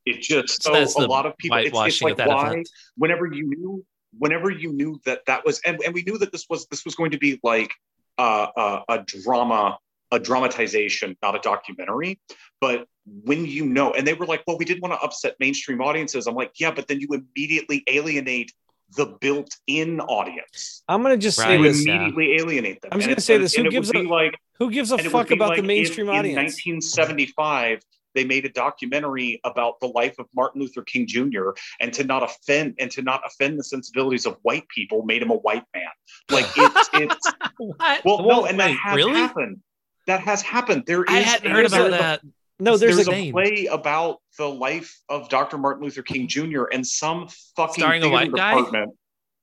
[0.05, 1.57] it just So so, that's a lot of people.
[1.57, 2.69] It's, it's like that why event.
[2.97, 3.85] whenever you knew
[4.17, 6.95] whenever you knew that that was, and, and we knew that this was this was
[6.95, 7.71] going to be like
[8.17, 9.77] uh, uh, a drama,
[10.11, 12.19] a dramatization, not a documentary.
[12.59, 12.85] But
[13.23, 16.27] when you know, and they were like, well, we didn't want to upset mainstream audiences.
[16.27, 18.51] I'm like, yeah, but then you immediately alienate
[18.95, 20.81] the built-in audience.
[20.87, 21.59] I'm gonna just say Right.
[21.59, 21.85] You this.
[21.85, 22.89] immediately alienate them.
[22.93, 25.13] I'm just And gonna say this, who gives a- like Who gives a and it
[25.13, 26.37] would fuck about like the mainstream in, audience?
[26.65, 27.81] In 1975,
[28.15, 31.49] they made a documentary about the life of Martin Luther King Jr.
[31.81, 35.31] and to not offend and to not offend the sensibilities of white people made him
[35.31, 35.83] a white man.
[36.31, 38.05] Like it's it's What?
[38.05, 39.13] well, Well, no, and that has really?
[39.13, 39.59] happened.
[40.07, 40.83] That has happened.
[40.87, 42.21] There is I hadn't heard there's about a- that.
[42.59, 43.33] No, there's, there's a, name.
[43.33, 45.57] play about the life of Dr.
[45.57, 46.65] Martin Luther King Jr.
[46.71, 48.55] and some fucking Starring theater white guy?
[48.55, 48.93] department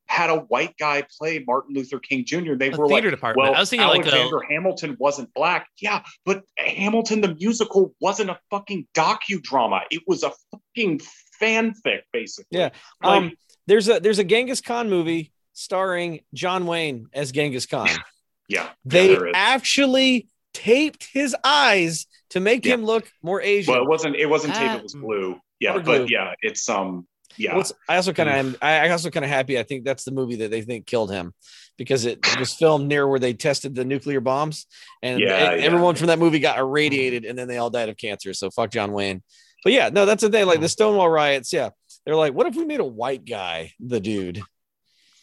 [0.07, 2.55] had a white guy play Martin Luther King Jr.
[2.55, 3.49] They A were like, department.
[3.49, 5.69] well, I was thinking like Alexander a Hamilton wasn't black.
[5.81, 9.83] Yeah, but Hamilton the musical wasn't a fucking docudrama.
[9.91, 11.01] It was a fucking
[11.41, 12.59] fanfic, basically.
[12.59, 12.71] Yeah.
[13.03, 13.33] Like, um,
[13.67, 17.89] there's a there's a Genghis Khan movie starring John Wayne as Genghis Khan.
[18.49, 18.69] yeah.
[18.85, 19.33] They there is.
[19.35, 22.75] actually taped his eyes to make Yeah.
[22.75, 23.75] him look more Asian.
[23.75, 24.17] well, it wasn't.
[24.17, 24.71] It wasn't tape.
[24.71, 24.77] Ah.
[24.77, 25.39] It was blue.
[25.61, 25.99] Yeah, Or glue.
[26.01, 27.07] but yeah, it's um.
[27.37, 28.57] Yeah, Well, I also kind of am.
[28.63, 29.59] I I also kind of happy.
[29.59, 31.35] I think that's the movie that they think killed him
[31.77, 34.67] because it was filmed near where they tested the nuclear bombs,
[35.03, 35.65] and Yeah, e- yeah.
[35.65, 38.33] everyone from that movie got irradiated, and then they all died of cancer.
[38.35, 39.23] So fuck John Wayne.
[39.65, 40.47] But yeah, no, that's the thing.
[40.47, 41.53] Like the Stonewall riots.
[41.53, 41.71] Yeah,
[42.07, 44.41] they're like, what if we made a white guy the dude?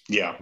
[0.09, 0.35] yeah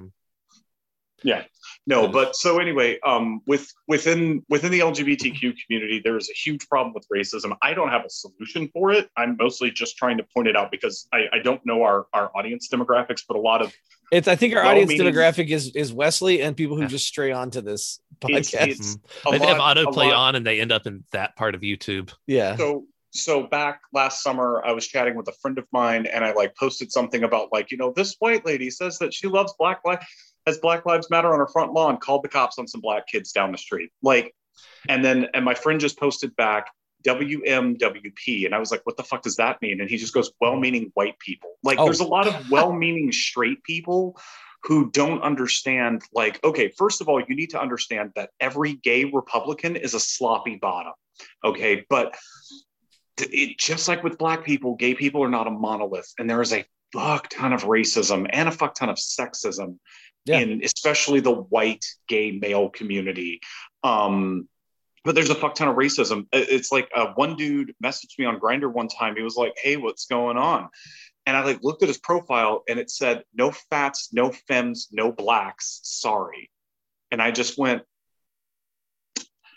[1.23, 1.43] yeah
[1.87, 6.67] no but so anyway um with within within the lgbtq community there is a huge
[6.67, 10.23] problem with racism i don't have a solution for it i'm mostly just trying to
[10.35, 13.61] point it out because i, I don't know our our audience demographics but a lot
[13.61, 13.73] of
[14.11, 14.27] It's.
[14.27, 16.87] I think our audience demographic is is Wesley and people who Yeah.
[16.87, 18.67] just stray onto this it's, podcast.
[18.67, 18.97] it's
[19.29, 21.61] They a have lot- a autoplay on and they end up in that part of
[21.61, 22.11] YouTube.
[22.27, 22.55] yeah.
[22.55, 26.31] so so back last summer i was chatting with a friend of mine and i
[26.33, 29.79] like posted something about like you know this white lady says that she loves black
[29.83, 30.05] life
[30.49, 33.31] has black lives matter on her front lawn called the cops on some black kids
[33.31, 34.35] down the street like
[34.87, 36.67] and then and my friend just posted back
[37.05, 38.45] WMWP.
[38.45, 39.81] And I was like, what the fuck does that mean?
[39.81, 41.51] And he just goes, well meaning white people.
[41.63, 41.85] Like, Oh.
[41.85, 42.07] there's a oh.
[42.07, 44.19] lot of well meaning straight people
[44.63, 49.05] who don't understand, like, okay, first of all, you need to understand that every gay
[49.05, 50.93] Republican is a sloppy bottom.
[51.43, 51.85] Okay.
[51.89, 52.17] But
[53.17, 56.13] it, just like with black people, gay people are not a monolith.
[56.17, 59.77] And there is a fuck ton of racism and a fuck ton of sexism
[60.25, 60.39] Yeah.
[60.39, 63.39] in especially the white gay male community.
[63.83, 64.47] Um,
[65.05, 66.27] but there's a fuck ton of racism.
[66.31, 69.15] It's like uh, one dude messaged me on Grindr one time.
[69.15, 70.69] He was like, "Hey, what's going on?"
[71.25, 75.11] And I like looked at his profile, and it said, "No fats, no femmes, no
[75.11, 75.79] blacks.
[75.83, 76.51] Sorry."
[77.11, 77.83] And I just went,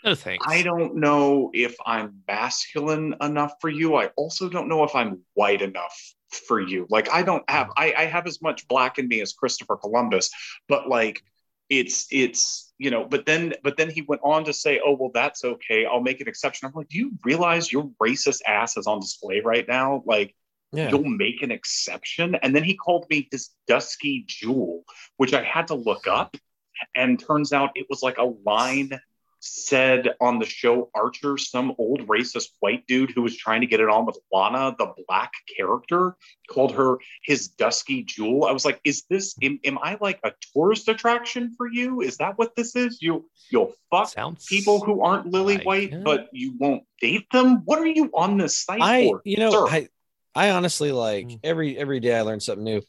[0.03, 0.45] No thanks.
[0.47, 3.95] I don't know if I'm masculine enough for you.
[3.95, 5.95] I also don't know if I'm white enough
[6.35, 6.87] for you.
[6.89, 7.81] Like I don't have mm-hmm.
[7.81, 10.29] I, I have as much black in me as Christopher Columbus,
[10.67, 11.23] but like
[11.69, 15.11] it's it's you know, but then but then he went on to say, Oh, well,
[15.13, 15.85] that's okay.
[15.85, 16.67] I'll make an exception.
[16.67, 20.03] I'm like, do you realize your racist ass is on display right now?
[20.05, 20.35] Like
[20.71, 20.89] Yeah.
[20.89, 22.35] you'll make an exception.
[22.35, 24.83] And then he called me his dusky jewel,
[25.17, 26.35] which I had to look up.
[26.95, 28.99] And turns out it was like a line
[29.45, 33.81] said on the show Archer, some old racist white dude who was trying to get
[33.81, 36.15] it on with Lana, the black character,
[36.49, 38.45] called her his dusky jewel.
[38.45, 41.99] I was like, is this am, am I like a tourist attraction for you?
[42.01, 43.01] Is that what this is?
[43.01, 46.03] You you'll fuck Sounds people who aren't lily like white, it.
[46.05, 47.63] but you won't date them?
[47.65, 49.21] What are you on this site I for?
[49.25, 49.67] you know sir?
[49.67, 49.87] I
[50.35, 51.39] I honestly like Mm.
[51.43, 52.81] every every day I learn something new.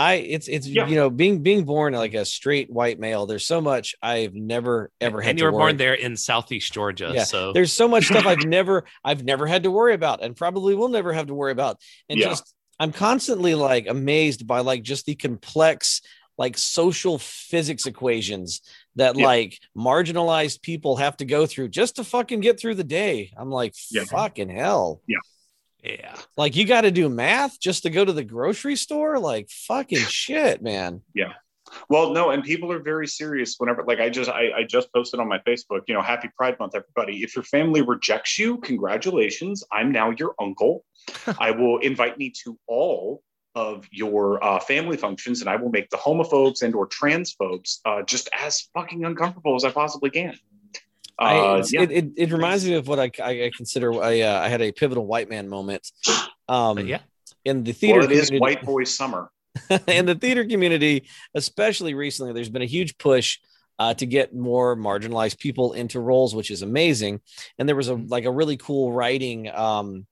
[0.00, 0.86] I it's it's Yeah.
[0.88, 3.26] you know being being born like a straight white male.
[3.26, 5.60] There's so much I've never ever had and you were worry.
[5.60, 7.10] born there in Southeast Georgia.
[7.14, 10.34] Yeah, So There's so much stuff I've never I've never had to worry about and
[10.34, 11.76] probably will never have to worry about.
[12.08, 12.28] And Yeah.
[12.28, 16.00] just I'm constantly like amazed by like just the complex
[16.38, 18.62] like social physics equations
[18.96, 19.26] that Yeah.
[19.26, 23.32] like marginalized people have to go through just to fucking get through the day.
[23.36, 23.74] I'm like
[24.08, 25.02] fucking hell.
[25.06, 25.18] yeah.
[26.36, 29.18] Like you got to do math just to go to the grocery store?
[29.18, 31.02] Like fucking shit, man.
[31.14, 31.32] Yeah.
[31.88, 35.20] Well, no, and people are very serious whenever like I just I, I just posted
[35.20, 37.22] on my Facebook, you know, happy Pride Month, everybody.
[37.22, 39.62] If your family rejects you, congratulations.
[39.72, 40.84] I'm now your uncle.
[41.38, 43.22] I will invite me to all
[43.54, 48.02] of your uh, family functions and I will make the homophobes and or transphobes uh,
[48.02, 50.38] just as fucking uncomfortable as I possibly can.
[51.20, 51.82] I, Uh, yeah.
[51.82, 54.62] it, it, it reminds me of what I, I, I consider I, uh, I had
[54.62, 55.90] a pivotal white man moment.
[56.48, 57.00] Um, yeah.
[57.44, 59.30] in the theater well, it is community- white boy summer.
[59.88, 63.38] in the theater community, especially recently, there's been a huge push
[63.80, 67.20] uh, to get more marginalized people into roles, which is amazing.
[67.58, 70.06] And there was a like a really cool writing um,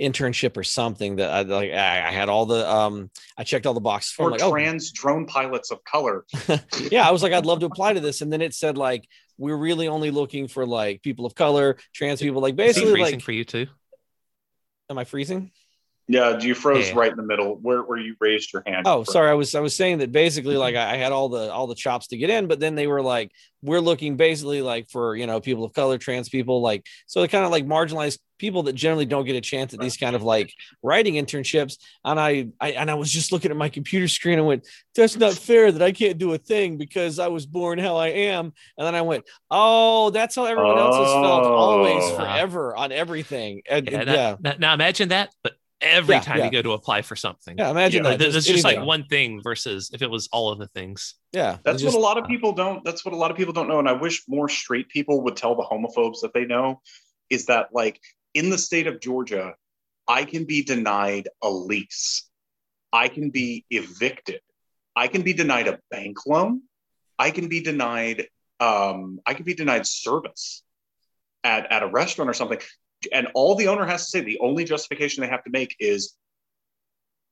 [0.00, 1.72] internship or something that I like.
[1.72, 4.30] I, I had all the um, I checked all the boxes for.
[4.30, 6.24] Or I'm oh, trans drone pilots of color.
[6.90, 9.06] yeah, I was like, I'd love to apply to this, and then it said like
[9.38, 12.92] we're really only looking for like people of color, trans people, like Is it basically
[12.92, 13.22] freezing like.
[13.22, 13.66] for you too?
[14.88, 15.52] Am I freezing?
[16.12, 16.94] Yeah, you froze Yeah.
[16.96, 18.82] right in the middle where, where you raised your hand.
[18.86, 19.30] Oh, sorry.
[19.30, 21.74] I was I was saying that basically like I I had all the all the
[21.76, 23.30] chops to get in, but then they were like,
[23.62, 27.28] we're looking basically like for you know people of color, trans people, like so they
[27.28, 30.22] kind of like marginalized people that generally don't get a chance at these kind of
[30.22, 30.50] like
[30.82, 31.76] writing internships.
[32.04, 35.16] And I, I and I was just looking at my computer screen and went, that's
[35.16, 38.46] not fair that I can't do a thing because I was born how I am.
[38.78, 42.16] And then I went, oh, that's how everyone else has felt always Oh.
[42.16, 43.60] forever on everything.
[43.70, 43.98] And Yeah.
[43.98, 44.36] yeah, that- yeah.
[44.40, 46.44] that- now imagine that, but every Yeah, time yeah.
[46.46, 47.58] you go to apply for something.
[47.58, 48.18] imagine Yeah, that.
[48.20, 51.14] Th- That's just like one thing versus if it was all of the things.
[51.32, 51.58] yeah.
[51.64, 52.84] That's just- what a lot of people don't.
[52.84, 53.78] That's what a lot of people don't know.
[53.78, 56.80] And I wish more straight people would tell the homophobes that they know
[57.30, 58.00] is that, like,
[58.34, 59.54] in the state of Georgia,
[60.08, 62.28] I can be denied a lease,
[62.92, 64.40] I can be evicted,
[64.96, 66.62] I can be denied a bank loan,
[67.18, 68.26] I can be denied,
[68.58, 70.62] um, I can be denied service
[71.44, 72.58] at, at a restaurant or something.
[73.12, 76.14] And all the owner has to say, the only justification they have to make is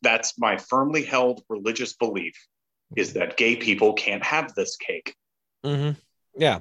[0.03, 2.35] that's my firmly held religious belief
[2.97, 5.15] is that gay people can't have this cake.
[5.65, 5.97] Mhm.
[6.37, 6.61] Yeah.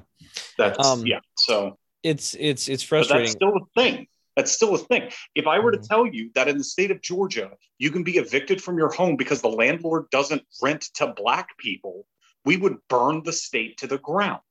[0.56, 1.20] That's Um, yeah.
[1.36, 3.24] So It's it's it's frustrating.
[3.24, 4.06] that's still a thing.
[4.36, 5.10] That's still a thing.
[5.34, 5.88] If I were to Mhm.
[5.88, 9.16] tell you that in the state of Georgia, you can be evicted from your home
[9.16, 12.06] because the landlord doesn't rent to black people,
[12.44, 14.42] we would burn the state to the ground.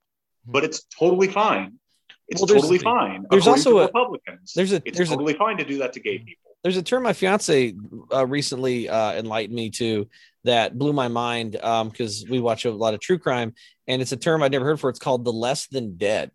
[0.46, 1.80] But it's totally fine.
[2.30, 3.26] It's Well, totally fine.
[3.30, 4.54] there's also to a- Republicans.
[4.54, 6.52] there's a- it's there's a- totally fine to do that to gay people.
[6.64, 7.74] there's a term my fiance
[8.14, 10.08] uh, recently uh, enlightened me to
[10.44, 13.54] that blew my mind because we watch a lot of true crime
[13.88, 16.32] and it's a term i'd never heard for it's called the less than dead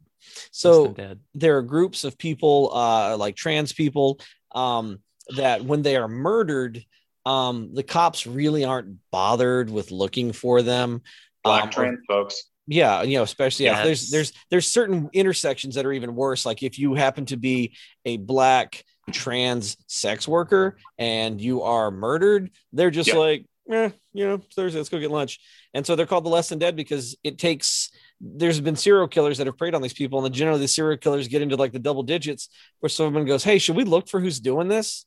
[0.51, 1.21] so than dead.
[1.35, 4.19] there are groups of people uh, like trans people
[4.55, 4.99] um,
[5.37, 6.85] that when they are murdered
[7.27, 11.03] um, the cops really aren't bothered with looking for them
[11.45, 12.45] Black Um, trans folks.
[12.67, 16.63] Yeah you know especially yeah, there's there's there's certain intersections that are even worse like
[16.63, 22.91] if you happen to be a black trans sex worker and you are murdered they're
[22.91, 23.17] just Yeah.
[23.17, 25.41] like eh, you know thursday let's go get lunch
[25.75, 29.39] and so they're called the less than dead because it takes there's been serial killers
[29.39, 31.73] that have preyed on these people and then generally the serial killers get into like
[31.73, 32.49] the double digits
[32.79, 35.05] where someone goes hey should we look for who's doing this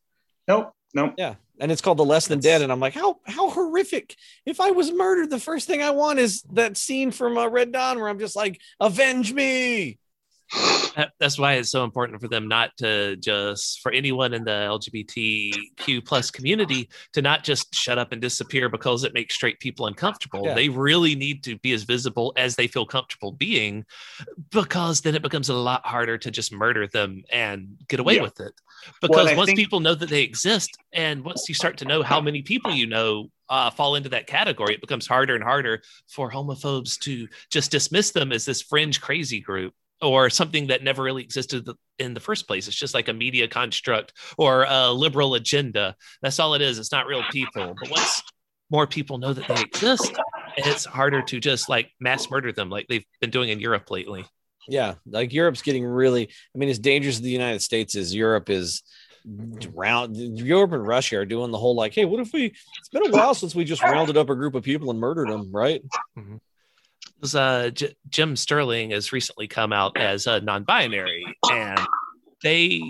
[0.47, 0.73] Nope.
[0.95, 1.13] Nope.
[1.17, 4.59] yeah and it's called the less than dead and i'm like how how horrific if
[4.59, 7.99] i was murdered the first thing i want is that scene from uh, red dawn
[7.99, 9.99] where i'm just like avenge me
[11.19, 14.51] That's why it's so important for them not to just for anyone in the
[15.21, 19.87] LGBTQ plus community to not just shut up and disappear because it makes straight people
[19.87, 20.43] uncomfortable.
[20.45, 20.53] Yeah.
[20.53, 23.85] They really need to be as visible as they feel comfortable being,
[24.51, 28.21] because then it becomes a lot harder to just murder them and get away Yeah.
[28.21, 28.53] with it.
[29.01, 32.03] Because Well, once think- people know that they exist, and once you start to know
[32.03, 35.81] how many people you know uh, fall into that category, it becomes harder and harder
[36.07, 41.03] for homophobes to just dismiss them as this fringe crazy group or something that never
[41.03, 41.67] really existed
[41.99, 42.67] in the first place.
[42.67, 45.95] It's just like a media construct or a liberal agenda.
[46.21, 46.79] That's all it is.
[46.79, 47.75] It's not real people.
[47.79, 48.21] But once
[48.69, 50.13] more people know that they exist,
[50.57, 54.25] it's harder to just like mass murder them like they've been doing in Europe lately.
[54.67, 58.49] Yeah like europe's getting really i mean as dangerous as the united states is europe
[58.49, 58.83] is
[59.73, 63.05] round europe and russia are doing the whole like hey what if we it's been
[63.07, 65.81] a while since we just rounded up a group of people and murdered them right?
[67.21, 71.79] Was uh, J- Jim Sterling has recently come out as a non-binary, and
[72.43, 72.81] they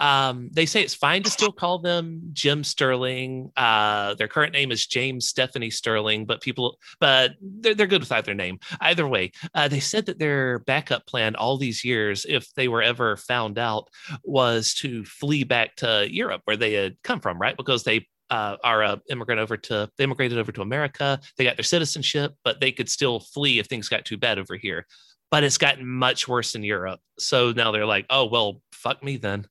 [0.00, 3.50] um, they say it's fine to still call them Jim Sterling.
[3.56, 8.12] Uh, their current name is James Stephanie Sterling, but people, but they're, they're good with
[8.12, 8.58] either name.
[8.80, 12.82] Either way, uh, they said that their backup plan all these years, if they were
[12.82, 13.88] ever found out,
[14.24, 17.56] was to flee back to Europe where they had come from, right?
[17.56, 21.20] Because they uh, are a immigrant over to they immigrated over to America.
[21.36, 24.56] They got their citizenship, but they could still flee if things got too bad over
[24.56, 24.86] here.
[25.30, 27.00] But it's gotten much worse in Europe.
[27.18, 29.46] So now they're like, oh well, fuck me then.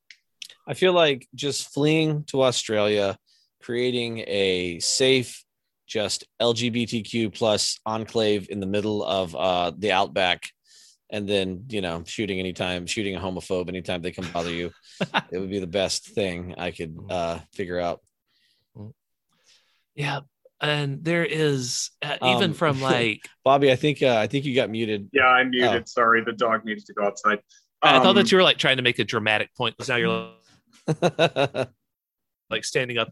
[0.67, 3.17] I feel like just fleeing to australia
[3.61, 5.43] creating a safe
[5.87, 10.49] just lgbtq plus enclave in the middle of uh the outback
[11.09, 14.69] and then you know shooting anytime shooting a homophobe anytime they come bother you
[15.31, 18.01] it would be the best thing i could uh figure out
[19.95, 20.21] Yeah.
[20.61, 24.53] And there is uh, even Um, from like Bobby, I think uh, I think you
[24.55, 25.09] got muted.
[25.11, 25.81] Yeah, I'm muted.
[25.81, 25.85] Oh.
[25.85, 27.39] Sorry, the dog needs to go outside.
[27.81, 29.97] I thought Um, that you were like trying to make a dramatic point because now
[29.97, 30.33] you're
[32.49, 33.09] like standing up,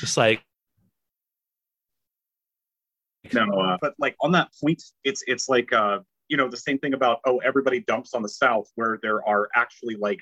[0.00, 0.42] just like
[3.32, 6.78] no, uh, but like on that point, it's it's like uh, you know the same
[6.78, 10.20] thing about oh everybody dumps on the South where there are actually like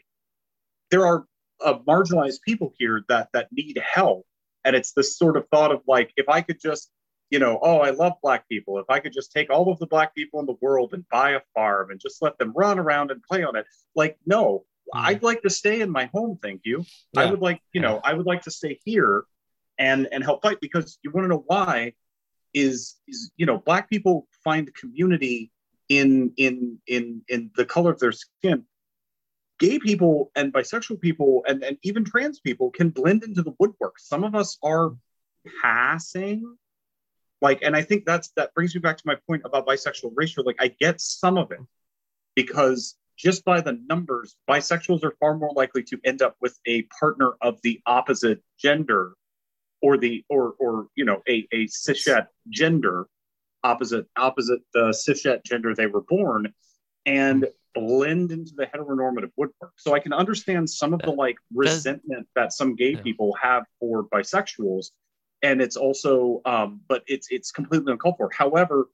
[0.90, 1.24] there are
[1.64, 4.26] uh, marginalized people here that that need help,
[4.64, 6.90] and it's this sort of thought of like, if I could just,
[7.30, 8.78] you know, oh, I love black people.
[8.78, 11.32] If I could just take all of the black people in the world and buy
[11.32, 15.06] a farm and just let them run around and play on it, like, no, Hmm.
[15.06, 16.84] I'd like to stay in my home, thank you.
[17.16, 19.24] I would like, you know, I would like to stay here
[19.78, 21.94] and and help fight because you want to know why
[22.52, 25.50] is is you know black people find community
[25.88, 28.64] in in in in the color of their skin.
[29.58, 33.98] Gay people and bisexual people and, and even trans people can blend into the woodwork.
[33.98, 34.92] Some of us are
[35.62, 36.56] passing.
[37.42, 40.42] Like and i think that's that brings me back to my point about bisexual erasure.
[40.42, 41.60] like i get some of it
[42.34, 46.82] because just by the numbers bisexuals are far more likely to end up with a
[46.98, 49.12] partner of the opposite gender
[49.82, 53.06] or the or or you know a, a cishet gender
[53.62, 56.52] opposite opposite the cishet gender they were born
[57.06, 59.72] and blend into the heteronormative woodwork.
[59.76, 64.04] So i can understand some of the like resentment that some gay people have for
[64.04, 64.86] bisexuals
[65.42, 68.30] and it's also um but it's it's completely uncalled for.
[68.32, 68.88] However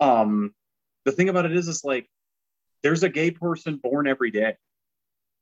[0.00, 0.54] um
[1.04, 2.08] the thing about it is is like
[2.82, 4.56] there's a gay person born every day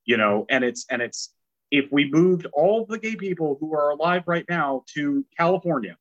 [0.05, 1.33] you know and it's and it's
[1.71, 5.97] if we moved all the gay people who are alive right now to California,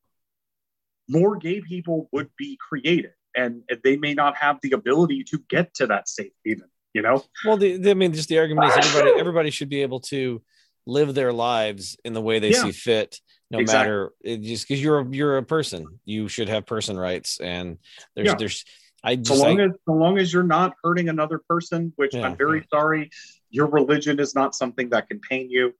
[1.09, 5.73] more gay people would be created, and they may not have the ability to get
[5.75, 6.69] to that safe haven.
[6.93, 9.81] You know, Well, the, the- I mean, just the argument is everybody everybody should be
[9.81, 10.41] able to
[10.85, 12.61] live their lives in the way they Yeah.
[12.61, 13.19] see fit,
[13.51, 13.83] no Exactly.
[13.83, 17.77] matter it, just because you're a, you're a person, you should have person rights, and
[18.15, 18.35] there's Yeah.
[18.35, 18.63] there's
[19.07, 22.25] I so long I, as so long as you're not hurting another person, which Yeah.
[22.27, 23.09] I'm very sorry,
[23.49, 25.73] your religion is not something that can pain you.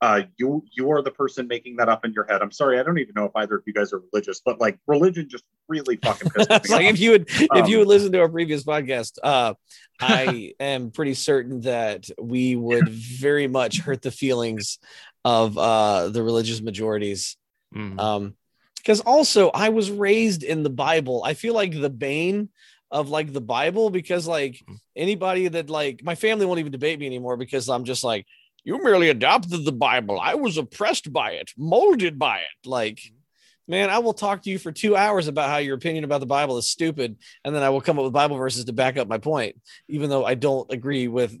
[0.00, 2.42] Uh, you you are the person making that up in your head.
[2.42, 4.78] I'm sorry, I don't even know if either of you guys are religious, but like
[4.86, 6.92] religion just really fucking pisses me like off.
[6.94, 9.54] if you would if you Um, would listen to our previous podcast, uh,
[10.00, 14.78] I am pretty certain that we would very much hurt the feelings
[15.24, 17.36] of uh, the religious majorities
[17.74, 17.98] Mm.
[17.98, 18.34] um
[18.76, 22.50] because also i was raised in the bible i feel like the bane
[22.94, 24.74] of like the bible because like mm-hmm.
[24.96, 28.24] anybody that like my family won't even debate me anymore because i'm just like
[28.64, 30.18] you merely adopted the bible.
[30.18, 32.66] I was oppressed by it molded by it.
[32.66, 33.72] Like mm-hmm.
[33.72, 36.26] man i will talk to you for two hours about how your opinion about the
[36.26, 39.08] bible is stupid and then i will come up with bible verses to back up
[39.08, 39.56] my point
[39.88, 41.36] even though i don't agree with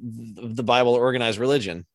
[0.56, 1.86] the bible or organized religion.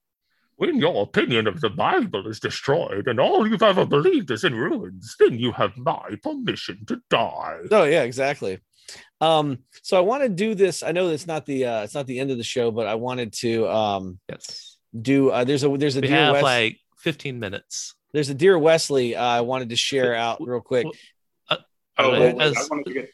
[0.55, 4.53] When your opinion of the Bible is destroyed and all you've ever believed is in
[4.53, 7.61] ruins, then you have my permission to die.
[7.71, 8.59] Oh yeah, exactly.
[9.21, 10.81] Um, so I want to do this.
[10.83, 12.95] I know it's not the uh, it's not the end of the show, but I
[12.95, 14.77] wanted to um yes.
[14.99, 17.95] do uh, there's a there's a We dear have Wes- like 15 minutes.
[18.13, 20.85] there's a dear Wesley uh, I wanted to share out real quick.
[21.49, 21.57] Oh,
[21.97, 23.09] Uh, wait, as- I wanted to get.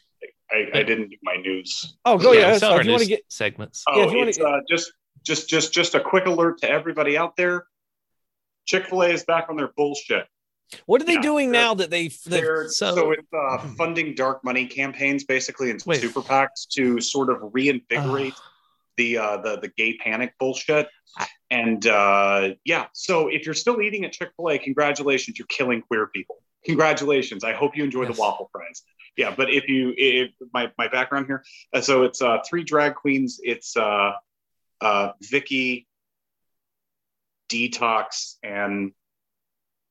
[0.48, 1.96] I, I didn't do my news.
[2.04, 2.52] Oh, go yeah.
[2.52, 3.82] we so if you want to get segments.
[3.88, 4.92] Oh, Yeah, if you wanna- it's uh, just
[5.24, 7.66] just just just a quick alert to everybody out there.
[8.64, 10.26] Chick Fil A is back on their bullshit.
[10.86, 14.14] What are they yeah, doing now that they that, They're, so- so, it's uh, funding
[14.14, 16.00] dark money campaigns basically and Wait.
[16.00, 18.50] super PACs to sort of reinvigorate Ah.
[18.96, 20.88] the uh, the the gay panic bullshit.
[21.50, 25.80] And uh, yeah, so if you're still eating at Chick Fil A, congratulations, you're killing
[25.82, 26.36] queer people.
[26.64, 27.44] Congratulations.
[27.44, 28.16] I hope you enjoy Yes.
[28.16, 28.82] the waffle fries.
[29.16, 32.96] Yeah, but if you if my my background here, uh, so it's uh, three drag
[32.96, 33.38] queens.
[33.44, 34.12] It's uh,
[34.80, 35.86] uh, Vicky,
[37.48, 38.92] Detox, and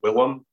[0.03, 0.43] Willam.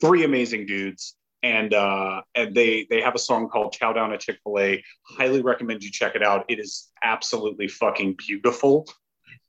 [0.00, 4.20] Three amazing dudes, and uh, and they they have a song called "Chow Down at
[4.20, 4.84] Chick Fil A."
[5.16, 6.44] Highly recommend you check it out.
[6.48, 8.86] It is absolutely fucking beautiful.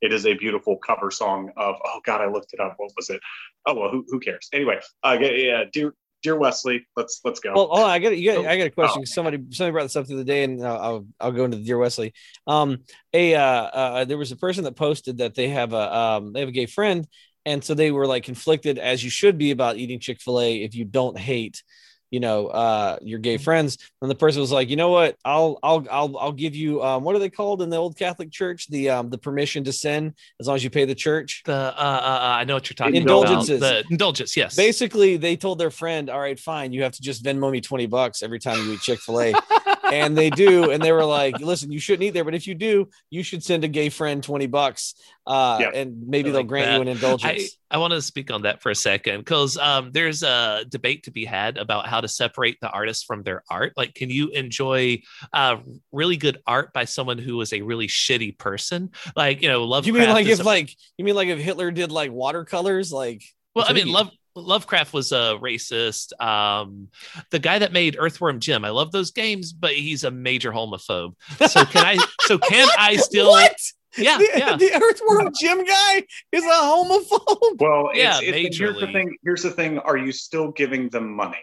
[0.02, 2.76] It is a beautiful cover song of oh god, I looked it up.
[2.78, 3.20] What was it?
[3.66, 4.50] Oh well, who, who cares?
[4.54, 7.54] Anyway, uh, yeah, dear dear Wesley, let's let's go.
[7.54, 9.02] Well, on, I got you got, Oh, I got a question.
[9.02, 9.06] oh.
[9.06, 11.64] Somebody somebody brought this up the other day, and uh, I'll I'll go into the
[11.64, 12.14] dear Wesley.
[12.48, 12.80] Um,
[13.14, 16.40] a uh, uh, there was a person that posted that they have a um they
[16.42, 17.08] have a gay friend,
[17.46, 20.64] and so they were like conflicted as you should be about eating Chick Fil A
[20.64, 21.64] if you don't hate,
[22.12, 23.78] you know, uh your gay friends.
[24.02, 27.04] And the person was like, you know what, I'll I'll I'll I'll give you um
[27.04, 30.14] what are they called in the old Catholic Church the um the permission to sin
[30.40, 31.42] as long as you pay the church.
[31.46, 33.58] The uh, uh, uh, I know what you're talking Indulgences.
[33.58, 33.84] about.
[33.86, 34.56] The indulgence, yes.
[34.56, 37.86] Basically, they told their friend, "All right, fine, you have to just Venmo me twenty
[37.88, 39.34] bucks every time you eat Chick Fil A."
[39.92, 42.56] and they do and they were like listen you shouldn't eat there but if you
[42.56, 44.96] do you should send a gay friend 20 bucks
[45.28, 45.70] uh Yeah.
[45.74, 46.76] and maybe I they'll grant that.
[46.76, 49.92] you an indulgence I, I want to speak on that for a second because um,
[49.92, 53.74] there's a debate to be had about how to separate the artist from their art.
[53.78, 55.58] Like, can you enjoy uh,
[55.92, 58.90] really good art by someone who is a really shitty person?
[59.16, 59.86] Like, you know, love.
[59.86, 63.22] you mean like if a- like you mean like if hitler did like watercolors like
[63.54, 64.10] well, I mean, Love
[64.44, 66.20] Lovecraft was a racist.
[66.22, 66.90] Um,
[67.32, 71.14] the guy that made Earthworm Jim, I love those games, but he's a major homophobe.
[71.48, 71.98] So can I?
[72.22, 73.30] So can I still?
[73.30, 73.56] what
[73.98, 74.56] Yeah, the, yeah.
[74.58, 77.60] the Earthworm Jim guy is a homophobe.
[77.60, 78.94] Well, Yeah, it's, it's, here's the majorly.
[78.94, 79.18] thing.
[79.24, 79.80] Here's the thing.
[79.80, 81.38] Are you still giving them money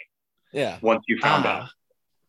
[0.52, 0.78] Yeah.
[0.82, 1.62] once you found out?
[1.64, 1.70] Ah.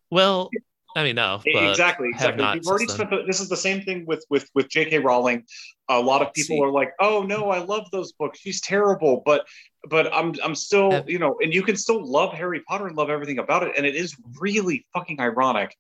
[0.10, 0.50] Well,
[0.98, 2.44] I mean, no, but exactly, exactly.
[2.56, 3.12] You've already spent.
[3.12, 4.98] The, this is the same thing with with with J.K.
[4.98, 5.44] Rowling.
[5.90, 6.64] A lot of people See.
[6.64, 8.40] are like, "Oh no, I love those books.
[8.40, 9.46] She's terrible," but
[9.88, 13.12] but I'm I'm still you know, and you can still love Harry Potter and love
[13.12, 15.76] everything about it, and it is really fucking ironic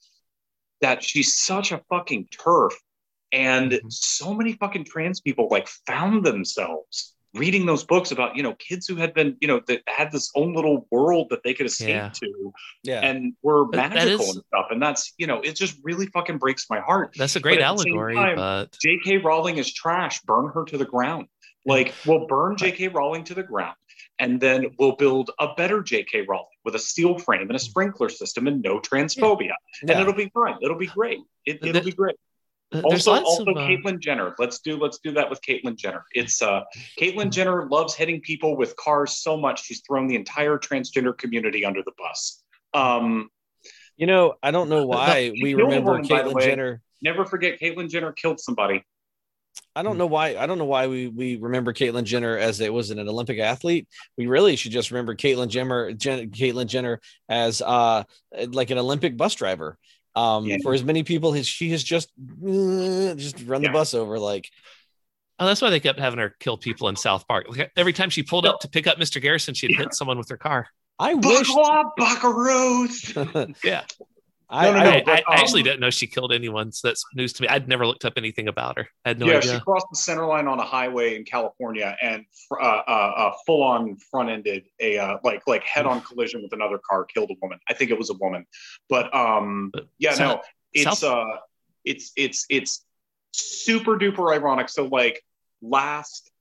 [0.81, 2.75] that she's such a fucking turf,
[3.31, 3.91] and Mhm.
[3.91, 8.87] so many fucking trans people like found themselves reading those books about you know kids
[8.87, 11.89] who had been you know that had this own little world that they could escape
[11.89, 12.09] Yeah.
[12.09, 12.53] to
[12.83, 13.01] Yeah.
[13.01, 14.67] and were That- that magical is- and stuff.
[14.71, 17.13] And that's, you know, it just really fucking breaks my heart.
[17.17, 18.15] that's a great at allegory.
[18.15, 19.17] time, but J.K.
[19.17, 20.21] Rowling is trash.
[20.21, 21.27] Burn her to the ground.
[21.65, 22.87] Like, we'll burn J.K.
[22.89, 23.75] Rowling to the ground,
[24.19, 26.21] and then we'll build a better J.K.
[26.21, 27.59] Rowling with a steel frame and a mm.
[27.59, 29.99] sprinkler system and no transphobia, and Yeah.
[30.01, 30.57] it'll be fine.
[30.61, 31.19] It'll be great.
[31.45, 32.15] It, it'll be great.
[32.71, 34.35] There's Also, also of uh, Caitlyn Jenner.
[34.37, 36.03] Let's do let's do that with Caitlyn Jenner.
[36.13, 36.61] It's uh,
[36.99, 41.63] Caitlyn Jenner loves hitting people with cars so much she's thrown the entire transgender community
[41.65, 42.43] under the bus.
[42.73, 43.29] Um,
[43.97, 46.45] You know, I don't know why She we remember woman, Caitlyn way.
[46.45, 46.81] Jenner.
[47.01, 48.83] never forget Caitlyn Jenner killed somebody.
[49.75, 50.35] I don't know why.
[50.37, 53.87] I don't know why we we remember Caitlyn Jenner as it was an Olympic athlete.
[54.17, 56.99] We really should just remember Caitlyn Jenner, Jen, Caitlyn Jenner
[57.29, 58.03] as uh
[58.49, 59.77] like an Olympic bus driver.
[60.17, 60.57] Um, Yeah.
[60.63, 62.09] for as many people as she has just
[62.43, 64.17] uh, just run the bus over.
[64.19, 64.49] Like,
[65.39, 67.45] Oh, that's why they kept having her kill people in South Park.
[67.47, 69.21] Like, every time she pulled up to pick up Mr.
[69.21, 69.77] Garrison, she'd Yeah.
[69.77, 70.67] hit someone with her car.
[70.97, 71.47] I wish.
[71.47, 73.55] Buckle up, buckaroos.
[73.63, 73.83] Yeah.
[74.49, 74.89] I, No, no, no.
[74.89, 76.71] I, but, I actually um, didn't know she killed anyone.
[76.71, 77.49] So that's news to me.
[77.49, 78.87] I'd never looked up anything about her.
[79.03, 79.53] I had no yeah, idea.
[79.55, 83.61] she crossed the center line on a highway in California and uh, uh, uh, full
[83.61, 87.35] on front ended a uh, like like head on collision with another car, killed a
[87.41, 87.59] woman.
[87.69, 88.45] I think it was a woman,
[88.89, 90.41] but um, But yeah, South- no,
[90.73, 91.37] it's South- uh,
[91.83, 92.85] it's it's it's
[93.31, 94.69] super duper ironic.
[94.69, 95.21] So like
[95.61, 96.31] last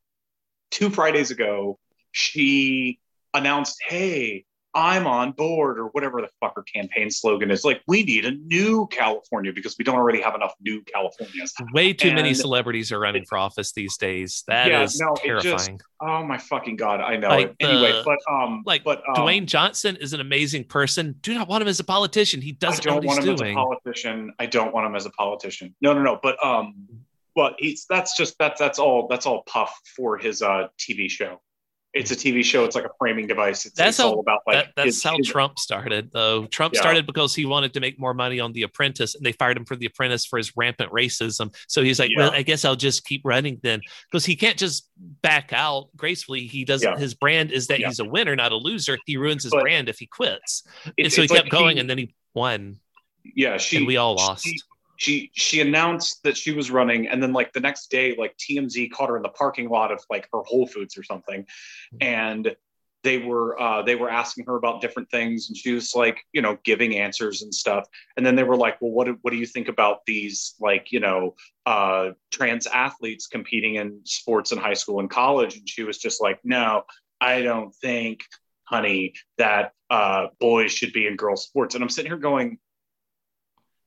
[0.71, 1.79] two Fridays ago,
[2.13, 3.01] she
[3.35, 4.45] announced, "Hey,
[4.77, 7.65] I'm on board," or whatever the fucker campaign slogan is.
[7.65, 11.53] Like, we need a new California because we don't already have enough new Californias.
[11.73, 14.45] Way too many celebrities are running for office these days.
[14.47, 15.81] That is Yeah, no, it just- terrifying.
[16.01, 17.67] Oh my fucking god, I know Like it.
[17.67, 21.15] Anyway, the- but um, like but um, Dwayne Johnson is an amazing person.
[21.23, 22.43] Do not want him as a politician.
[22.43, 24.33] He doesn't know don't want him as a politician.
[24.39, 25.75] I don't want him as a politician.
[25.81, 26.21] No, no, no.
[26.23, 26.87] But um,
[27.35, 31.41] but he's that's just that's that's all that's all puff for his uh TV show.
[31.97, 32.65] It's a TV show.
[32.65, 33.65] It's like a framing device.
[33.65, 36.47] It's, That's it's how- all about like that, that's his- how his- Trump started, though.
[36.47, 36.81] Trump Yeah.
[36.81, 39.65] started because he wanted to make more money on The Apprentice, and they fired him
[39.65, 41.55] for The Apprentice for his rampant racism.
[41.69, 42.19] So he's like, Yeah.
[42.25, 43.81] "Well, I guess I'll just keep running then,"
[44.11, 44.89] because he can't just
[45.23, 46.47] back out gracefully.
[46.47, 46.91] He doesn't.
[46.93, 46.99] Yeah.
[46.99, 48.99] His brand is that he's a winner, not a loser.
[49.07, 50.65] He ruins his But brand if he quits.
[50.99, 52.79] and so he kept like going, he- and then he won,
[53.35, 54.45] yeah, she and we all lost.
[54.45, 54.59] She,
[54.97, 58.91] she she announced that she was running, and then like the next day, like TMZ
[58.91, 61.97] caught her in the parking lot of like her Whole Foods or something, Mm-hmm.
[62.03, 62.57] and
[63.03, 66.43] they were uh, they were asking her about different things, and she was like, you
[66.43, 67.87] know, giving answers and stuff.
[68.17, 70.91] And then they were like, well, what do- what do you think about these like
[70.91, 71.37] you know
[71.67, 75.57] uh, trans athletes competing in sports in high school and college?
[75.57, 76.83] And she was just like, no,
[77.21, 78.25] I don't think,
[78.65, 81.75] honey, that uh, boys should be in girls' sports.
[81.77, 82.59] And I'm sitting here going,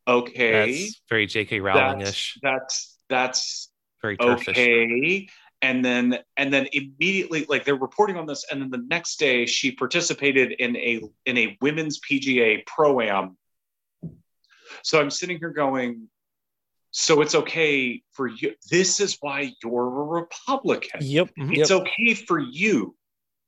[0.09, 1.59] okay That's very J.K.
[1.59, 4.49] Rowling-ish, that's that's very turfish.
[4.49, 5.27] okay
[5.61, 9.45] and then and then immediately like they're reporting on this and then the next day
[9.45, 13.37] she participated in a in a women's pga pro am
[14.83, 16.07] so i'm sitting here going
[16.91, 21.57] so it's okay for you this is why you're a republican yep, Mhm.
[21.57, 21.81] it's yep.
[21.81, 22.95] okay for you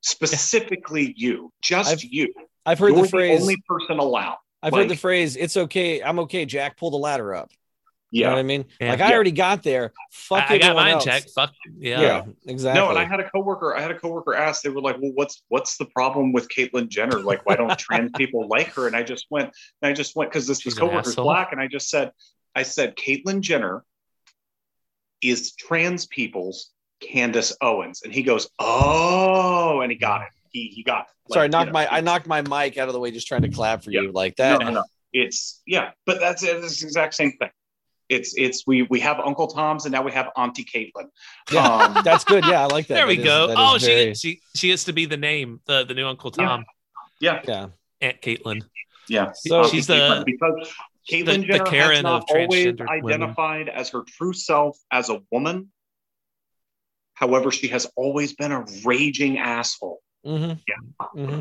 [0.01, 2.27] specifically you just I've you
[2.65, 3.39] I've heard you're the phrase.
[3.41, 5.35] only person allowed I've heard the phrase.
[5.35, 6.01] It's okay.
[6.03, 6.45] I'm okay.
[6.45, 7.51] Jack, pull the ladder up.
[8.13, 8.65] You know yeah what I mean?
[8.81, 8.89] Yeah.
[8.91, 9.15] Like I Yeah.
[9.15, 9.93] already got there.
[10.11, 11.05] Fuck I, I got everyone mine, else.
[11.05, 11.23] Jack.
[11.33, 12.01] Fuck yeah.
[12.01, 12.81] Yeah, exactly.
[12.81, 13.73] No, and I had a coworker.
[13.75, 14.61] I had a coworker ask.
[14.63, 17.19] They were like, "Well, what's what's the problem with Caitlyn Jenner?
[17.21, 19.51] Like, why don't trans people like her?" And I just went.
[19.81, 21.23] And I just went because this She's this an coworker's asshole.
[21.23, 22.11] black, and I just said,
[22.53, 23.85] "I said Caitlyn Jenner
[25.21, 30.27] is trans people's Candace Owens," and he goes, "Oh," and he got it.
[30.51, 31.33] He he got it.
[31.33, 33.27] Sorry, I knocked you know, my I knocked my mic out of the way just
[33.27, 34.01] trying to clap for Yeah.
[34.01, 34.59] you like that.
[34.61, 34.83] no, no.
[35.13, 36.43] It's yeah, but that's.
[36.43, 37.49] It's the exact same thing.
[38.09, 41.07] It's it's we we have Uncle Tom's and now we have Auntie Caitlyn.
[41.51, 41.65] Yeah.
[41.95, 42.45] Um, That's good.
[42.45, 42.95] Yeah, I like that.
[42.95, 43.47] There we That is- go.
[43.47, 46.31] that Oh, she, very- she she gets to be the name, the the new Uncle
[46.31, 46.65] Tom,
[47.21, 47.67] yeah, yeah.
[48.01, 48.63] Aunt Caitlin.
[49.07, 49.31] Yeah.
[49.33, 50.53] So- Auntie She's the- Caitlyn, because
[51.09, 53.21] the- Caitlyn the Jenner Karen has not of always transgendered women.
[53.21, 55.71] identified as her true self as a woman.
[57.13, 59.99] However, she has always been a raging asshole.
[60.23, 61.07] Hmm Yeah.
[61.13, 61.39] hmm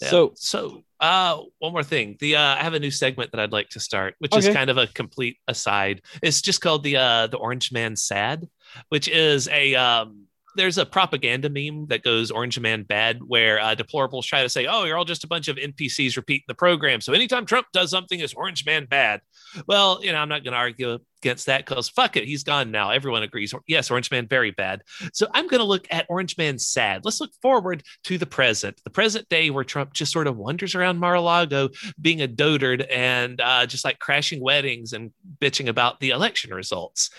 [0.00, 0.08] Yeah.
[0.08, 2.16] So so uh one more thing.
[2.20, 4.70] The uh I have a new segment that I'd like to start, which is kind
[4.70, 6.02] of a complete aside.
[6.22, 8.48] It's just called the uh the Orange Man Sad,
[8.88, 10.26] which is a um
[10.56, 14.66] there's a propaganda meme that goes Orange Man bad, where uh, deplorables try to say,
[14.66, 17.90] "Oh, you're all just a bunch of NPCs repeating the program." So anytime Trump does
[17.90, 19.20] something, it's Orange Man bad.
[19.68, 22.70] Well, you know, I'm not going to argue against that because fuck it, he's gone
[22.70, 22.90] now.
[22.90, 23.54] Everyone agrees.
[23.66, 24.82] Yes, Orange Man very bad.
[25.12, 27.04] So I'm going to look at Orange Man sad.
[27.04, 30.74] Let's look forward to the present, the present day where Trump just sort of wanders
[30.74, 36.10] around Mar-a-Lago being a dotard and uh, just like crashing weddings and bitching about the
[36.10, 37.10] election results.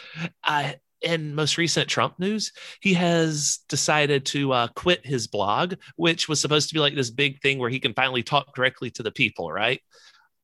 [0.43, 6.29] Uh, in most recent Trump news, he has decided to uh, quit his blog, which
[6.29, 9.03] was supposed to be like this big thing where he can finally talk directly to
[9.03, 9.81] the people, right?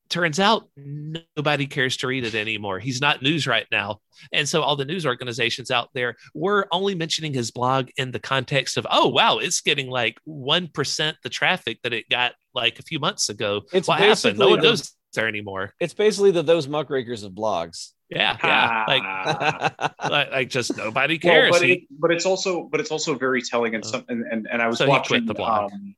[0.10, 2.80] Turns out nobody cares to read it anymore.
[2.80, 4.00] He's not news right now.
[4.32, 8.20] And so all the news organizations out there were only mentioning his blog in the
[8.20, 12.84] context of, oh, wow, it's getting like 1% the traffic that it got like a
[12.84, 13.62] few months ago.
[13.74, 14.40] It's what happened?
[14.40, 15.74] No one goes there anymore.
[15.80, 17.92] it's basically the those muckrakers of blogs.
[18.10, 18.38] Yeah.
[18.42, 18.86] Yeah.
[18.88, 21.52] Like, like, like just nobody Well, cares.
[21.52, 24.24] but He- it, but it's also but it's also very telling and Uh, some and,
[24.32, 25.74] and, and I was so watching the blog.
[25.74, 25.94] um,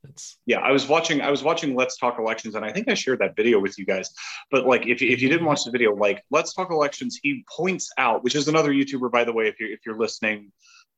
[0.47, 3.19] yeah i was watching i was watching let's talk elections and i think i shared
[3.19, 4.09] that video with you guys
[4.51, 7.45] but like if, you- if you didn't watch the video like let's talk elections he
[7.57, 10.51] points out which is another youtuber by the way if you're if you're listening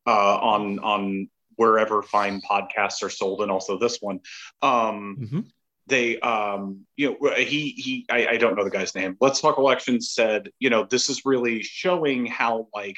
[0.07, 4.19] uh on on wherever fine podcasts are sold and also this one
[4.61, 5.41] um Mhm.
[5.87, 9.17] They um you know he he I, I don't know the guy's name.
[9.19, 12.97] Let's talk elections said you know this is really showing how like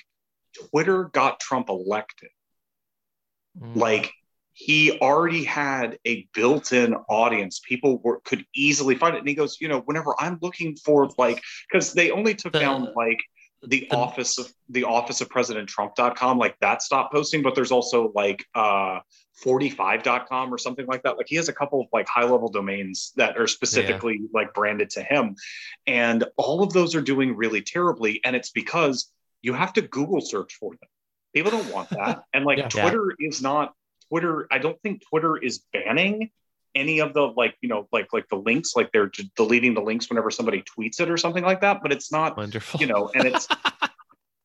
[0.69, 2.29] twitter got trump elected.
[3.59, 4.11] Mm, like
[4.55, 7.59] he already had a built-in audience.
[7.67, 9.19] People were could easily find it.
[9.19, 12.59] And he goes you know whenever i'm looking for like because they only took The-
[12.59, 13.19] down like
[13.68, 18.11] the, office of the office of president trump.com like that stopped posting but there's also
[18.16, 18.99] like uh
[19.43, 23.14] 45.com or something like that like he has a couple of like high level domains
[23.16, 25.36] that are specifically like branded to him
[25.88, 29.11] and all of those are doing really terribly and it's because
[29.41, 30.89] you have to google search for them
[31.34, 32.64] people don't want that and like Yeah.
[32.76, 32.82] Yeah.
[32.82, 33.74] twitter is not
[34.09, 36.30] twitter i don't think twitter is banning
[36.76, 40.09] any of the like you know like like the links like they're deleting the links
[40.09, 42.80] whenever somebody tweets it or something like that but it's not wonderful.
[42.80, 43.47] you know and it's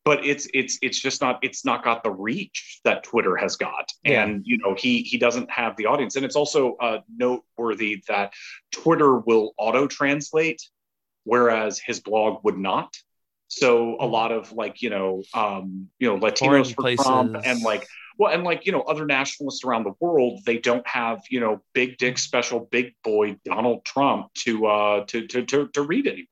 [0.05, 3.91] but it's it's it's just not it's not got the reach that twitter has got.
[4.03, 4.23] Yeah.
[4.23, 6.15] and you know he he doesn't have the audience.
[6.15, 8.33] And it's also uh, noteworthy that
[8.71, 10.61] twitter will auto translate
[11.25, 12.95] whereas his blog would not.
[13.49, 17.61] So a lot of like you know um you know Foreign latinos for trump and
[17.61, 17.87] like
[18.19, 21.59] well and like you know other nationalists around the world they don't have you know
[21.73, 26.25] big dick special big boy donald trump to uh to to to, to read anymore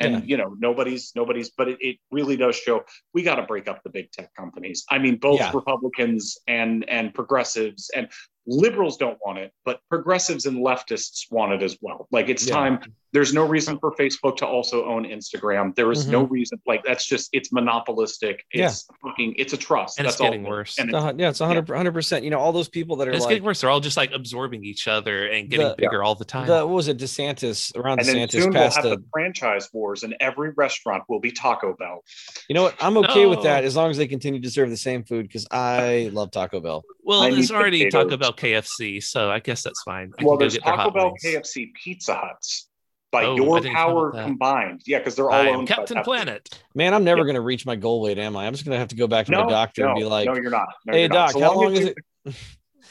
[0.00, 0.20] and Yeah.
[0.24, 2.82] you know nobody's nobody's but it, it really does show
[3.14, 5.52] we got to break up the big tech companies i mean both Yeah.
[5.54, 8.08] republicans and and progressives and
[8.46, 12.54] liberals don't want it but progressives and leftists want it as well like it's Yeah.
[12.54, 12.80] time
[13.12, 16.32] there's no reason for facebook to also own instagram there is no mm-hmm.
[16.32, 20.26] reason like that's just it's monopolistic it's fucking it's a trust and that's it's all
[20.28, 20.50] getting it is.
[20.50, 20.78] worse.
[20.78, 22.24] and It's a yeah, it's a hundred hundred percent.
[22.24, 23.60] You know, all those people that are it's like getting worse.
[23.60, 26.46] They're all just like absorbing each other and getting The- bigger all the time.
[26.46, 29.68] the what was it, DeSantis around and then DeSantis soon we'll have a the franchise
[29.72, 32.02] wars and every restaurant will be taco bell
[32.48, 32.74] you know what?
[32.80, 35.46] I'm okay with that as long as they continue to serve the same food because
[35.50, 36.84] I love Taco Bell.
[37.02, 38.04] well, I there's already potatoes.
[38.04, 40.12] Taco Bell KFC, so I guess that's fine.
[40.18, 41.22] I well there's get their taco bell wings.
[41.24, 42.68] kfc pizza huts
[43.10, 46.04] by Oh, your power combined yeah because they're all I owned Captain Pepsi.
[46.04, 46.62] Planet.
[46.74, 47.26] Man, I'm never Yeah.
[47.26, 48.46] gonna reach my goal weight, am I?
[48.46, 50.26] I'm just gonna have to go back to no my doctor no, and be like,
[50.26, 51.14] no you're not No, "Hey, you're not.
[51.14, 51.98] doc, So how long long is it?"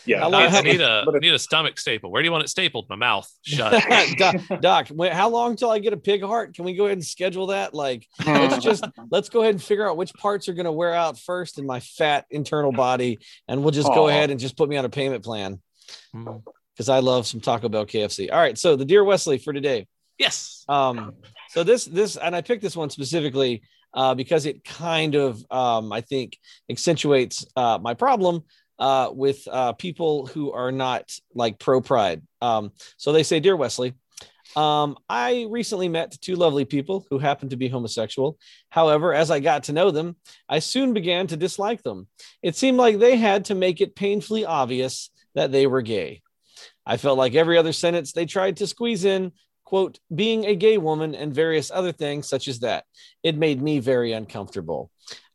[0.06, 2.12] yeah How long- I how- need a but need a stomach staple.
[2.12, 2.88] Where do you want it stapled?
[2.90, 3.30] My mouth.
[3.44, 3.84] Shut.
[4.18, 6.54] doc, doc, wait, how long till I get a pig heart?
[6.56, 7.74] Can we go ahead and schedule that?
[7.74, 10.94] Like, let's just let's go ahead and figure out which parts are going to wear
[10.94, 14.70] out first in my fat internal body, and we'll just go ahead and just put
[14.70, 15.60] me on a payment plan
[16.16, 16.42] Mm.
[16.74, 18.32] because I love some Taco Bell KFC.
[18.32, 19.88] All right, so the dear Wesley for today.
[20.18, 20.64] yes.
[20.70, 21.14] Um,
[21.50, 23.62] so this this and I picked this one specifically
[23.94, 26.38] uh, because it kind of um, I think
[26.70, 28.44] accentuates uh, my problem
[28.82, 32.24] uh, with uh, people who are not like pro pride.
[32.42, 33.94] Um, so they say, dear Wesley.
[34.54, 38.38] Um, I recently met two lovely people who happened to be homosexual.
[38.70, 40.18] However, as I got to know them,
[40.50, 42.08] I soon began to dislike them.
[42.44, 46.22] It seemed like they had to make it painfully obvious that they were gay.
[46.86, 49.32] I felt like every other sentence they tried to squeeze in,
[49.64, 52.84] quote, being a gay woman and various other things such as that.
[53.24, 54.92] It made me very uncomfortable.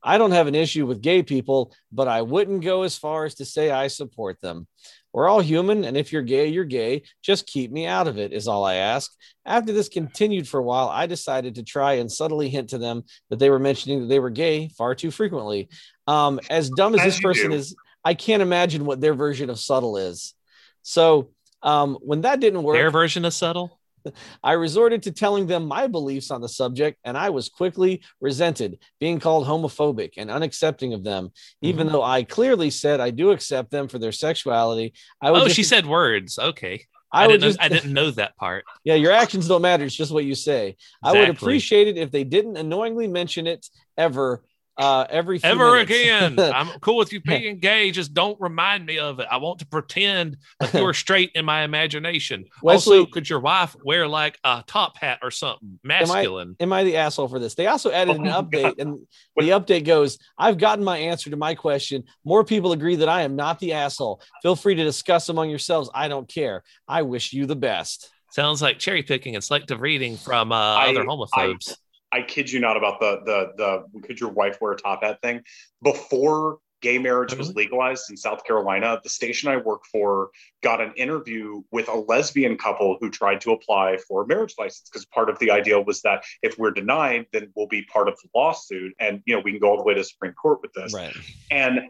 [0.06, 3.34] I don't have an issue with gay people, but I wouldn't go as far as
[3.36, 4.66] to say I support them.
[5.12, 7.02] We're all human, and if you're gay, you're gay.
[7.22, 9.10] Just keep me out of it, is all I ask.
[9.44, 13.02] After this continued for a while, I decided to try and subtly hint to them
[13.30, 15.68] that they were mentioning that they were gay far too frequently.
[16.06, 17.56] Um, as dumb as, As this person do.
[17.56, 20.34] is, I can't imagine what their version of subtle is.
[20.82, 21.30] So,
[21.62, 23.80] Um, when that didn't work, Their version of subtle.
[24.42, 28.78] I resorted to telling them my beliefs on the subject, and I was quickly resented,
[29.00, 31.30] being called homophobic and unaccepting of them.
[31.62, 31.94] Even mm-hmm.
[31.94, 35.56] though I clearly said I do accept them for their sexuality, I would Oh, just,
[35.56, 36.38] she said words.
[36.38, 36.84] Okay.
[37.12, 37.42] I, I, didn't.
[37.42, 38.64] just, I didn't know that part.
[38.84, 39.84] yeah, your actions don't matter.
[39.84, 40.76] It's just what you say.
[41.02, 44.42] I would appreciate it if they didn't annoyingly mention it ever,
[44.78, 45.90] uh, every few Ever minutes.
[45.90, 46.38] again.
[46.54, 47.90] I'm cool with you being gay.
[47.90, 49.26] Just don't remind me of it.
[49.30, 52.44] I want to pretend like you're straight in my imagination.
[52.62, 56.56] Wesley- also, could your wife wear like a top hat or something masculine?
[56.60, 57.54] Am I the asshole for this?
[57.54, 58.98] They also added Oh an my update, and
[59.36, 62.04] the update goes, I've gotten my answer to my question.
[62.24, 64.20] More people agree that I am not the asshole.
[64.42, 65.88] Feel free to discuss among yourselves.
[65.94, 66.62] I don't care.
[66.86, 68.10] I wish you the best.
[68.32, 71.70] Sounds like cherry picking and selective reading from uh, I- other homophobes.
[71.72, 71.74] I
[72.22, 73.52] kid you not about the the
[73.92, 75.42] the could your wife wear a top hat thing.
[75.82, 80.28] Before gay marriage was legalized in South Carolina, the station I work for
[80.62, 84.88] got an interview with a lesbian couple who tried to apply for a marriage license
[84.88, 88.16] because part of the idea was that if we're denied, then we'll be part of
[88.22, 90.72] the lawsuit, and you know we can go all the way to Supreme Court with
[90.74, 90.94] this.
[90.94, 91.16] Right.
[91.50, 91.80] and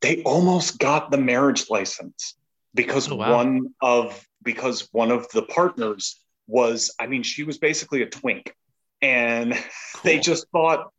[0.00, 2.34] they almost got the marriage license
[2.74, 3.36] because Oh, wow.
[3.36, 8.54] one of because one of the partners was i mean she was basically a twink
[9.02, 9.54] and
[10.04, 10.90] they just thought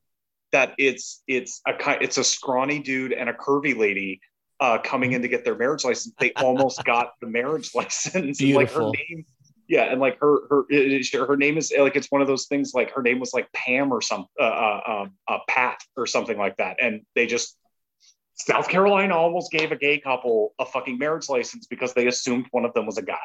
[0.51, 1.73] that it's it's a
[2.03, 4.19] it's a scrawny dude and a curvy lady
[4.59, 6.13] uh, coming in to get their marriage license.
[6.19, 8.41] They almost got the marriage license.
[8.41, 9.25] Like her name
[9.67, 10.65] yeah and like her her
[11.25, 13.93] her name is like it's one of those things like her name was like pam
[13.93, 16.77] or some uh, uh, um, uh, pat or something like that.
[16.81, 17.57] And they just
[18.45, 22.65] South Carolina almost gave a gay couple a fucking marriage license because they assumed one
[22.65, 23.17] of them was a guy.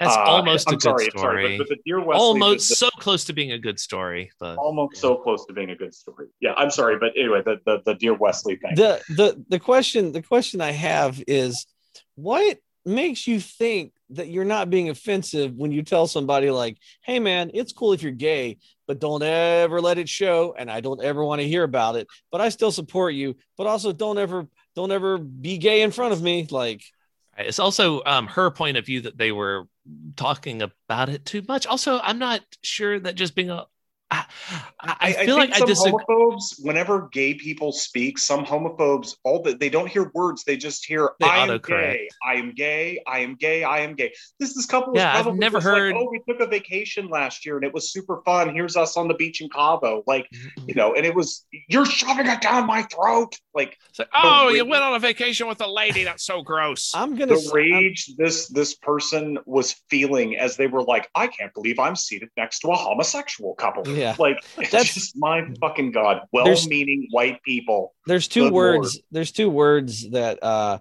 [0.00, 1.22] That's Uh, almost a I'm good sorry, I'm story.
[1.44, 4.30] sorry, but, but the dear Wesley, almost the- so close to being a good story,
[4.40, 6.28] but the- almost so close to being a good story.
[6.40, 8.74] Yeah, I'm sorry, but anyway, the the, the dear Wesley thing.
[8.76, 11.66] The the the question the question I have is
[12.14, 17.18] what makes you think that you're not being offensive when you tell somebody like, "Hey
[17.18, 21.02] man, it's cool if you're gay, but don't ever let it show and I don't
[21.02, 24.46] ever want to hear about it, but I still support you, but also don't ever
[24.74, 26.82] don't ever be gay in front of me." Like,
[27.38, 29.68] it's also um, her point of view that they were
[30.16, 31.66] talking about it too much.
[31.66, 33.66] Also, I'm not sure that just being a
[34.80, 36.04] I, I, I feel like I some disagree.
[36.08, 40.84] homophobes, whenever gay people speak, some homophobes, all that they don't hear words, they just
[40.84, 44.12] hear They I am gay, I am gay, I am gay, I am gay.
[44.38, 46.46] This this couple was Yeah, I've probably never just like, heard- oh, we took a
[46.46, 48.54] vacation last year and it was super fun.
[48.54, 50.02] Here's us on the beach in Cabo.
[50.06, 50.68] Like, mm-hmm.
[50.68, 53.34] you know, and it was you're shoving it down my throat.
[53.54, 56.04] Like It's like, oh, you went on a vacation with a lady.
[56.04, 56.92] That's so gross.
[56.94, 61.08] I'm gonna the s- I'm- rage this this person was feeling as they were like,
[61.14, 63.86] I can't believe I'm seated next to a homosexual couple.
[63.88, 64.05] Yeah.
[64.18, 66.22] Like That's- just my fucking god.
[66.32, 67.94] Well-meaning white people.
[68.06, 70.78] there's two Good words there's two words that uh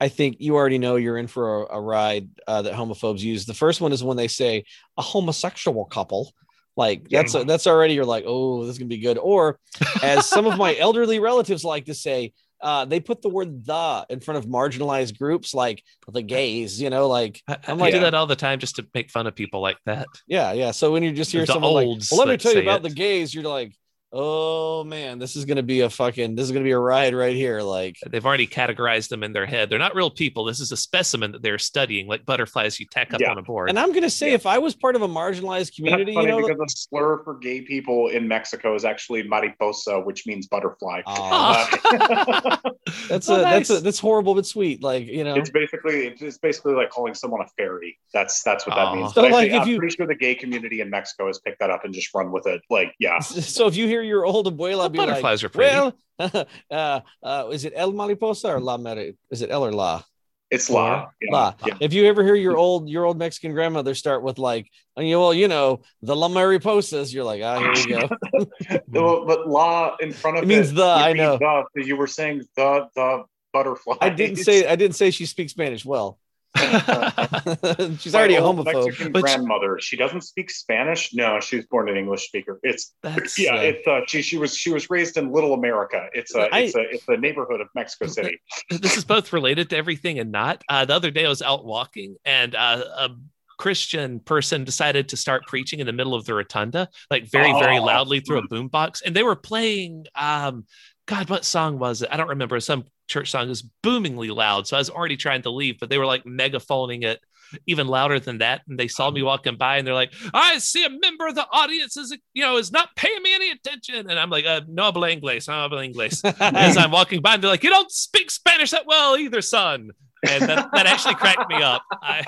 [0.00, 3.46] i think you already know you're in for a, a ride uh, that homophobes use
[3.46, 4.64] the first one is when they say
[4.96, 6.32] a homosexual couple
[6.76, 7.22] like Yeah.
[7.22, 9.58] that's that's already you're like oh this is gonna be good or
[10.02, 14.06] as some of my elderly relatives like to say uh, they put the word the
[14.10, 15.82] in front of marginalized groups like
[16.12, 18.76] the gays you know like I, I'm I like- do that all the time just
[18.76, 20.06] to make fun of people like that.
[20.26, 22.62] yeah yeah so when you just hear The someone like well let me tell you
[22.62, 22.88] about it.
[22.88, 23.74] the gays you're like
[24.12, 27.36] oh man this is gonna be a fucking this is gonna be a ride right
[27.36, 29.68] here like They've already categorized them in their head.
[29.68, 30.44] They're not real people.
[30.44, 33.30] This is a specimen that they're studying, like butterflies you tack up Yeah.
[33.32, 33.68] on a board.
[33.68, 34.34] And I'm gonna say, Yeah.
[34.34, 37.34] if I was part of a marginalized community, you funny know, because the slur for
[37.38, 41.02] gay people in Mexico is actually mariposa, which means butterfly.
[41.06, 41.78] Aw,
[42.58, 42.70] Uh,
[43.08, 44.82] that's Oh, a that's a that's horrible but sweet.
[44.82, 47.98] Like you know, it's basically it's basically like calling someone a fairy.
[48.14, 48.94] That's that's what that Aw.
[48.94, 49.14] means.
[49.14, 51.26] So, But I like, think- if I'm you- pretty sure the gay community in Mexico
[51.26, 52.62] has picked that up and just run with it.
[52.70, 55.74] Like, yeah, so if you hear your old abuela Well, be like, butterflies are pretty.
[55.74, 55.94] well,
[56.70, 59.16] uh, uh, is it El Mariposa or La Mari?
[59.30, 60.02] Is it El or La?
[60.50, 61.08] it's la.
[61.20, 61.32] Yeah.
[61.32, 61.54] La.
[61.66, 61.74] Yeah.
[61.80, 65.34] If you ever hear your old your old Mexican grandmother start with like, oh, well,
[65.34, 68.80] you know, the La Mariposas, you're like, ah, here we go.
[68.88, 71.38] Well, but la in front of It means the, I know.
[71.38, 73.96] The, you were saying the the butterfly.
[74.00, 76.18] I didn't say I didn't say she speaks Spanish well.
[77.98, 78.86] She's already a My old homophobe.
[78.86, 79.78] Mexican But grandmother.
[79.80, 81.14] She doesn't speak Spanish.
[81.14, 82.58] No, she was born an English speaker.
[82.62, 83.54] It's That's yeah.
[83.56, 86.06] uh, It's uh, she she was she was raised in Little America.
[86.14, 88.38] It's a I- it's a it's a neighborhood of Mexico City.
[88.70, 90.62] this is both related to everything and not.
[90.68, 93.10] Uh, the other day I was out walking and uh, a
[93.58, 97.78] Christian person decided to start preaching in the middle of the rotunda, like very, very
[97.78, 97.84] Oh.
[97.84, 99.02] loudly through a boombox.
[99.04, 100.64] And they were playing, um,
[101.06, 102.08] God, what song was it?
[102.12, 102.60] I don't remember.
[102.60, 104.66] Some church song was boomingly loud.
[104.66, 107.20] So I was already trying to leave, but they were like megaphoning it
[107.66, 108.62] even louder than that.
[108.68, 111.46] And they saw me walking by and they're like, I see a member of the
[111.50, 114.10] audience is, you know, is not paying me any attention.
[114.10, 117.42] And I'm like, uh, no habla inglés, no habla inglés as I'm walking by, and
[117.42, 119.90] they're like, "You don't speak Spanish that well either, son."
[120.28, 121.82] and that, that actually cracked me up.
[122.02, 122.24] I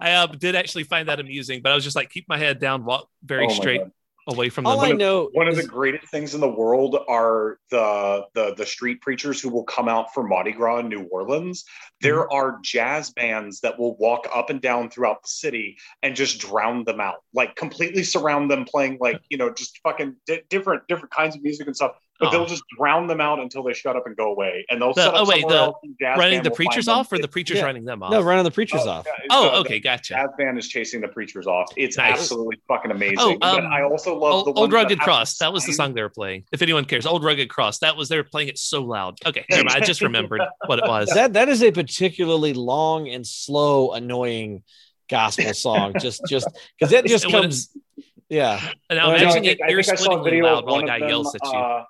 [0.00, 2.58] I uh, did actually find that amusing, but I was just like, keep my head
[2.58, 3.92] down, walk very Oh straight God.
[4.28, 4.90] Away from All them.
[4.90, 8.66] I know One of is- the greatest things in the world are the the the
[8.66, 11.64] street preachers who will come out for Mardi Gras in New Orleans.
[12.00, 12.32] There Mm-hmm.
[12.36, 16.84] are jazz bands that will walk up and down throughout the city and just drown
[16.84, 21.10] them out, like completely surround them, playing like you know just fucking di- different different
[21.12, 21.92] kinds of music and stuff.
[22.20, 22.30] But Oh.
[22.32, 25.02] they'll just drown them out until they shut up and go away, and they'll The-
[25.02, 25.76] set up oh, wait, somewhere the else.
[26.00, 26.98] jazz running the will find preachers them.
[26.98, 27.64] off, or the preachers Yeah.
[27.64, 28.10] running them off?
[28.10, 29.06] no running the preachers Oh, off.
[29.06, 30.14] yeah, oh, the- okay, gotcha.
[30.14, 31.70] jazz band is chasing the preachers off.
[31.76, 32.14] It's Nice.
[32.14, 33.18] absolutely fucking amazing.
[33.20, 35.38] Oh, but um, I also love Old, the Old ones that Rugged Cross.
[35.38, 36.44] That was the song they were playing.
[36.52, 37.78] If anyone cares, Old Rugged Cross.
[37.78, 39.18] That was they were playing it so loud.
[39.24, 39.76] Okay, never mind.
[39.82, 41.10] I just remembered what it was.
[41.10, 44.64] That that is a particularly long and slow, annoying
[45.08, 45.94] gospel song.
[46.00, 46.48] just just
[46.78, 47.68] because that just When comes.
[47.68, 48.60] it's- Yeah,
[48.90, 50.24] And now Well, No, I imagine think, it, I you're think I saw a splitting
[50.24, 51.08] video loud of while a one guy of them.
[51.08, 51.50] yells at you.
[51.58, 51.84] Uh,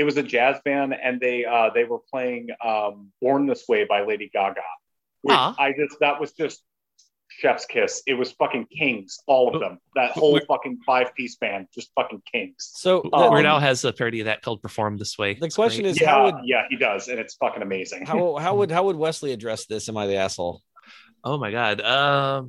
[0.00, 3.84] it was a jazz band, and they uh, they were playing um, "Born This Way"
[3.84, 4.60] by Lady Gaga.
[5.22, 5.54] Which Ah.
[5.58, 6.62] I just that was just
[7.40, 8.02] chef's kiss.
[8.06, 9.78] It was fucking kings, all of them.
[9.94, 12.70] That whole fucking five piece band, just fucking kings.
[12.74, 15.46] so Um, the, Weird Al has a parody of that called "Perform This Way." the
[15.46, 15.90] It's question great.
[15.92, 18.06] is Yeah, how would yeah, he does, and it's fucking amazing.
[18.06, 19.88] how how would how would Wesley address this?
[19.90, 20.62] Am I the asshole?
[21.22, 21.80] oh my god.
[21.82, 22.42] Um,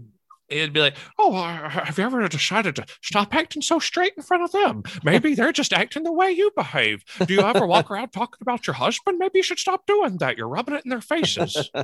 [0.52, 4.24] it'd be like, oh, uh, have you ever decided to stop acting so straight in
[4.24, 4.84] front of them?
[5.04, 7.04] Maybe they're just acting the way you behave.
[7.26, 9.18] Do you ever walk around talking about your husband?
[9.18, 10.38] Maybe you should stop doing that.
[10.38, 11.70] You're rubbing it in their faces.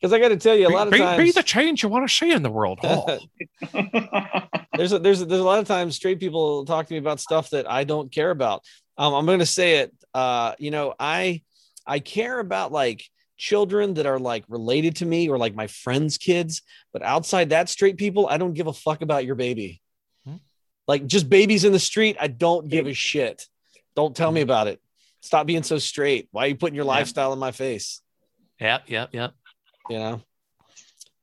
[0.00, 1.82] Because I got to tell you, a lot of be, be- times be the change
[1.82, 2.80] you want to see in the world.
[2.82, 3.18] Oh.
[4.76, 7.20] there's a, there's a, there's a lot of times straight people talk to me about
[7.20, 8.62] stuff that I don't care about.
[8.98, 9.94] Um, I'm going to say it.
[10.12, 11.42] Uh, you know, I
[11.86, 13.04] I care about like
[13.36, 16.62] children that are like related to me or like my friends' kids,
[16.92, 19.80] but outside that, straight people, I don't give a fuck about your baby.
[20.26, 20.36] Hmm.
[20.86, 23.46] Like just babies in the street, I don't give a shit.
[23.96, 24.80] Don't tell me about it.
[25.20, 26.28] Stop being so straight.
[26.32, 26.90] Why are you putting your Yeah.
[26.92, 28.00] lifestyle in my face?
[28.60, 29.32] Yep, yep, yep.
[29.88, 30.22] You know.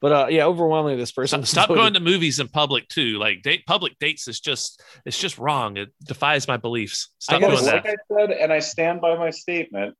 [0.02, 3.20] But uh, yeah, overwhelmingly, this person Stop, stop voted- going to movies in public too.
[3.20, 5.78] Like date public dates is just it's just wrong.
[5.78, 7.10] It defies my beliefs.
[7.20, 7.86] Stop gotta doing that.
[7.86, 9.96] like I said, and I stand by my statement.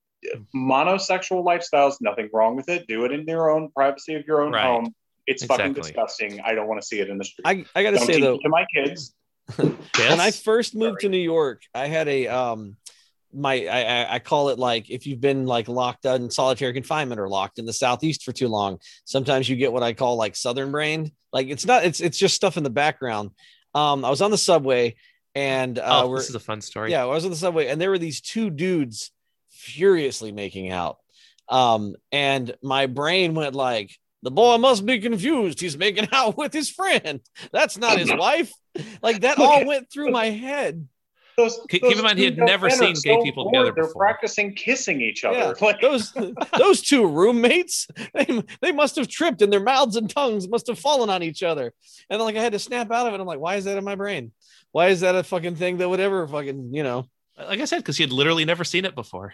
[0.56, 2.88] Monosexual lifestyles, nothing wrong with it.
[2.88, 4.64] Do it in your own privacy of your own Right.
[4.66, 4.94] home.
[5.28, 6.42] It's fucking disgusting.
[6.42, 7.44] I don't want to see it in the street.
[7.46, 9.14] I, I gotta don't say though, it to my kids.
[9.58, 9.76] Yes?
[10.10, 12.76] when I first moved to New York, I had a um
[13.34, 17.20] my I, I- I call it like if you've been like locked in solitary confinement
[17.22, 20.36] or locked in the southeast for too long, sometimes you get what I call like
[20.36, 21.12] southern brain.
[21.32, 23.32] Like it's not it's it's just stuff in the background.
[23.74, 24.96] Um, I was on the subway
[25.34, 26.92] and uh, oh, we're this is a fun story.
[26.92, 29.12] yeah, I was on the subway and there were these two dudes
[29.62, 30.98] furiously making out.
[31.50, 33.92] Um, and my brain went like,
[34.24, 35.60] the boy must be confused.
[35.60, 37.22] He's making out with his friend.
[37.52, 38.52] That's not his wife.
[39.02, 40.88] Like that all went through my head.
[41.38, 43.84] Those, Keep- those in mind he had never seen gay so people bored, together They're
[43.86, 44.02] before.
[44.04, 45.38] practicing kissing each other.
[45.38, 46.14] Yeah, Like, those
[46.58, 50.78] those two roommates, they, they must have tripped and their mouths and tongues must have
[50.78, 51.74] fallen on each other.
[52.10, 53.20] And then, like I had to snap out of it.
[53.20, 54.34] I'm like, why is that in my brain?
[54.72, 57.06] Why is that a fucking thing that would ever fucking, you know?
[57.38, 59.34] Like I said, because he had literally never seen it before.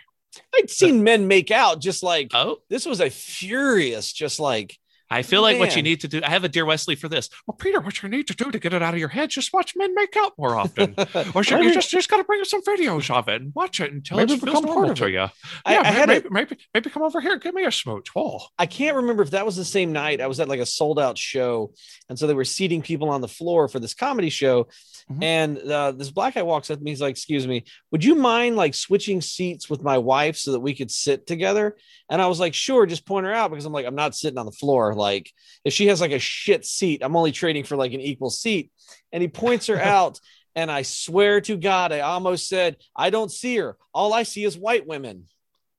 [0.55, 4.77] I'd seen men make out just like Oh, this was a furious, just like
[5.09, 6.21] I feel like what you need to do.
[6.23, 7.29] I have a dear Wesley for this.
[7.45, 9.53] Well, Peter, what you need to do to get it out of your head, just
[9.53, 10.95] watch men make out more often.
[11.35, 13.79] Or you, you just just got to bring us some videos of it and watch
[13.79, 15.27] it until Maybe it feels normal to you.
[15.65, 17.63] I- yeah, I may- had a- maybe, maybe maybe come over here and give me
[17.65, 18.09] a smooch.
[18.15, 20.19] Oh, I can't remember if that was the same night.
[20.21, 21.73] I was at like a sold out show.
[22.09, 24.67] And so they were seating people on the floor for this comedy show.
[25.11, 25.23] Mhm.
[25.23, 26.91] And uh, this black guy walks up to me.
[26.91, 30.59] He's like, Excuse me, would you mind like switching seats with my wife so that
[30.59, 31.77] we could sit together?
[32.09, 34.37] And I was like, Sure, just point her out because I'm like, I'm not sitting
[34.37, 34.93] on the floor.
[34.97, 35.31] Like,
[35.63, 38.71] if she has like a shit seat, I'm only trading for like an equal seat.
[39.11, 40.19] And he points her out.
[40.55, 43.77] And I swear to God, I almost said, I don't see her.
[43.93, 45.27] All I see is white women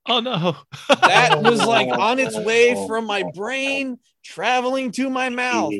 [0.08, 0.56] oh no.
[0.88, 5.72] that was like on its way from my brain traveling to my mouth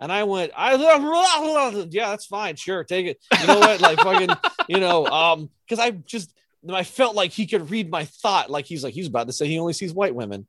[0.00, 0.74] and i went i
[1.90, 4.28] yeah that's fine sure take it you know what like fucking
[4.68, 6.32] you know um because i just
[6.72, 9.46] i felt like he could read my thought like he's like he's about to say
[9.46, 10.46] he only sees white women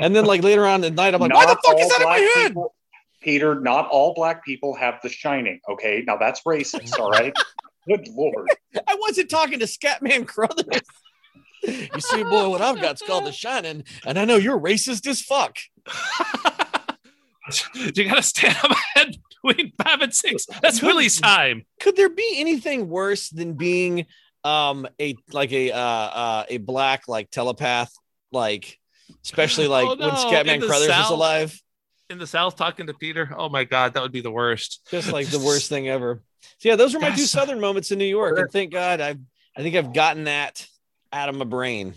[0.00, 2.06] and then like later on at night i'm like why the fuck is that in
[2.08, 2.74] my head people-
[3.22, 5.60] Peter, not all black people have the shining.
[5.68, 6.98] Okay, now that's racist.
[6.98, 7.34] all right.
[7.86, 8.48] Good lord.
[8.88, 10.80] i wasn't talking to scatman crothers
[11.62, 15.20] you see boy what i've got's called the shining and i know you're racist as
[15.20, 15.58] fuck
[17.74, 20.46] you got to stand up ahead between five and six.
[20.62, 21.64] That's Willie's time.
[21.80, 24.06] could there be anything worse than being
[24.44, 27.92] um a like a uh uh a black like telepath
[28.32, 28.78] like
[29.24, 31.60] especially like Oh, when no, Scatman in the Crothers was alive
[32.08, 33.32] In the South, talking to Peter.
[33.36, 34.80] Oh my God, that would be the worst.
[34.90, 36.22] just like the worst thing ever
[36.58, 39.18] so yeah those were my two southern moments in New York and thank God I've
[39.56, 40.66] I think I've gotten that
[41.12, 41.94] out of my brain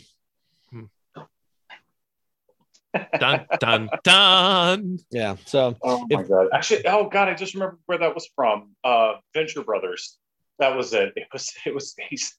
[3.19, 4.99] Dun dun dun.
[5.09, 5.37] Yeah.
[5.45, 6.47] So Oh my If- god!
[6.53, 8.75] Actually, oh god, I just remember where that was from.
[8.83, 10.17] Uh, Venture Brothers.
[10.59, 11.11] That was it.
[11.15, 11.51] It was.
[11.65, 11.95] It was.
[12.09, 12.35] He's,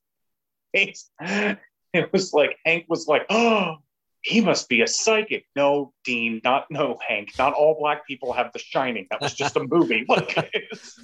[0.72, 3.78] he's, it was like Hank was like, oh,
[4.24, 5.44] he must be a psychic.
[5.54, 7.32] No, Dean, not no Hank.
[7.38, 9.06] Not all black people have The Shining.
[9.10, 10.06] That was just a movie.
[10.14, 10.54] Like,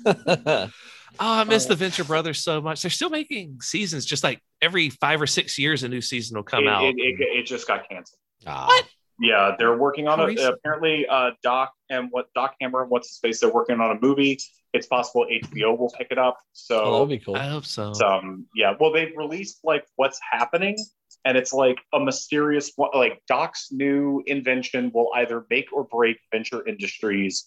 [1.18, 2.82] Oh, I miss the Venture Brothers so much.
[2.82, 6.44] They're still making seasons, just like every five or six years, a new season will
[6.44, 6.84] come it, out.
[6.84, 8.16] It, it, it just got canceled.
[8.46, 8.66] Ah.
[8.66, 8.84] What?
[9.20, 10.38] Yeah, they're working on How it.
[10.38, 14.00] Apparently, uh, Doc and what Doc Hammer and what's his face, they're working on a
[14.00, 14.38] movie.
[14.72, 16.38] It's possible HBO will pick it up.
[16.52, 17.36] So Oh, that'd be cool.
[17.36, 17.92] I hope so.
[17.92, 20.76] So, um, yeah, well, they've released like what's happening,
[21.24, 26.66] and it's like a mysterious, like Doc's new invention will either make or break venture
[26.66, 27.46] industries.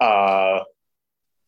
[0.00, 0.60] Uh,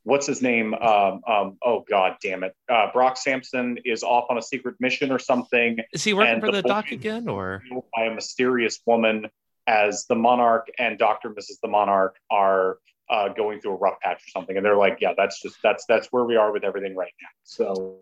[0.02, 0.74] what's his name?
[0.74, 2.54] Um, um, oh God, damn it!
[2.68, 6.50] Uh, Brock Sampson is off on a secret mission or something, Is he working for
[6.50, 7.62] the the doc again, or
[7.96, 9.28] by a mysterious woman
[9.66, 11.60] as the Monarch and Doctor and Mrs.
[11.62, 12.78] the Monarch are.
[13.12, 15.84] Uh, going through a rough patch or something, and they're like, "Yeah, that's just that's
[15.86, 17.98] that's where we are with everything right now." So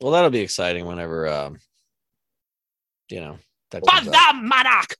[0.00, 1.58] Well, that'll be exciting whenever, um,
[3.10, 3.38] you know,
[3.70, 4.96] that But the monarch?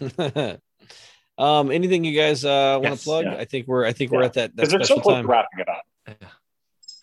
[1.38, 3.24] um, anything you guys uh, want to Yes, plug?
[3.24, 3.36] yeah.
[3.36, 5.24] I think we're, I think we're at that, that because they're so special close time.
[5.24, 5.82] to wrapping it up.
[6.08, 6.14] Yeah.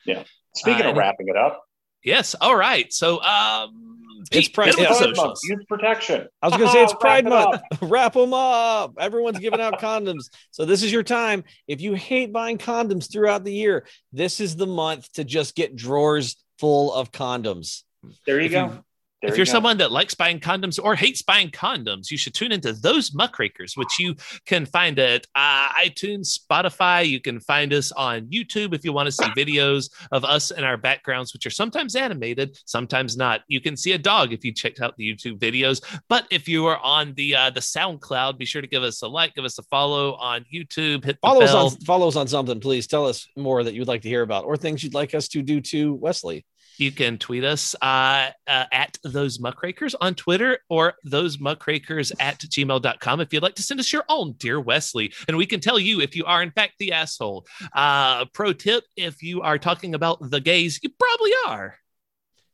[0.05, 0.24] yeah.
[0.55, 1.63] Speaking Uh, of wrapping it up,
[2.01, 2.34] Yes.
[2.39, 2.91] All right.
[2.93, 3.97] So, um,
[4.32, 4.97] It's Pride- hit 'em with yeah.
[4.97, 5.41] Pride Month, socials.
[5.43, 6.28] youth protection.
[6.41, 7.55] I was gonna say it's Wrap Pride it Month.
[7.55, 7.61] up.
[7.82, 8.93] Wrap them up.
[8.97, 10.30] Everyone's giving out condoms.
[10.51, 11.43] So this is your time.
[11.67, 15.76] If you hate buying condoms throughout the year, this is the month to just get
[15.76, 17.84] drawers full of condoms.
[18.26, 18.65] There you If go.
[18.67, 18.84] you-
[19.22, 19.51] There if you you're go.
[19.51, 23.76] someone that likes buying condoms or hates buying condoms, you should tune into those muckrakers,
[23.76, 24.15] which you
[24.45, 27.05] can find at uh, iTunes, Spotify.
[27.05, 30.65] You can find us on YouTube if you want to see videos of us and
[30.65, 33.41] our backgrounds, which are sometimes animated, sometimes not.
[33.49, 35.84] You can see a dog if you checked out the YouTube videos.
[36.07, 39.07] But if you are on the uh, the SoundCloud, be sure to give us a
[39.07, 41.65] like, give us a follow on YouTube, hit the Follow us bell.
[41.65, 42.88] on follow us on something, please.
[42.88, 45.41] Tell us more that you'd like to hear about or things you'd like us to
[45.41, 46.45] do to Wesley.
[46.80, 52.39] You can tweet us uh, uh, at those muckrakers on Twitter or those muckrakers at
[52.39, 55.13] gmail.com if you'd like to send us your own, dear Wesley.
[55.27, 57.45] And we can tell you if you are, in fact, the asshole.
[57.73, 61.75] Uh, pro tip if you are talking about the gays, you probably are.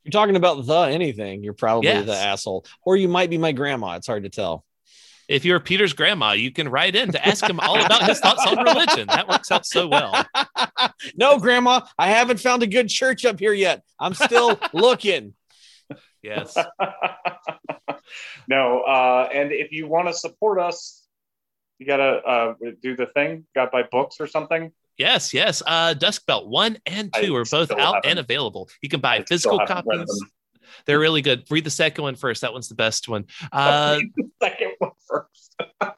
[0.04, 2.06] You're talking about the anything, you're probably Yes.
[2.06, 2.66] the asshole.
[2.84, 3.96] Or you might be my grandma.
[3.96, 4.65] It's hard to tell.
[5.28, 8.46] If you're Peter's grandma, you can write in to ask him all about his thoughts
[8.46, 9.08] on religion.
[9.08, 10.26] That works out so well.
[11.16, 13.82] no, grandma, I haven't found a good church up here yet.
[14.00, 15.34] I'm still looking.
[16.22, 16.56] Yes.
[18.48, 21.04] no, uh, and if you want to support us,
[21.80, 23.46] you gotta uh, do the thing.
[23.54, 24.72] Got to buy books or something.
[24.98, 25.62] Yes, yes.
[25.66, 28.70] Uh, Dusk Belt 1 and I 2 are both out haven't- and available.
[28.82, 30.08] You can buy I physical copies.
[30.86, 31.44] They're really good.
[31.50, 32.42] Read the second one first.
[32.42, 33.26] That one's the best one.
[33.52, 34.00] Uh,
[34.42, 35.56] Second one first.
[35.82, 35.92] uh,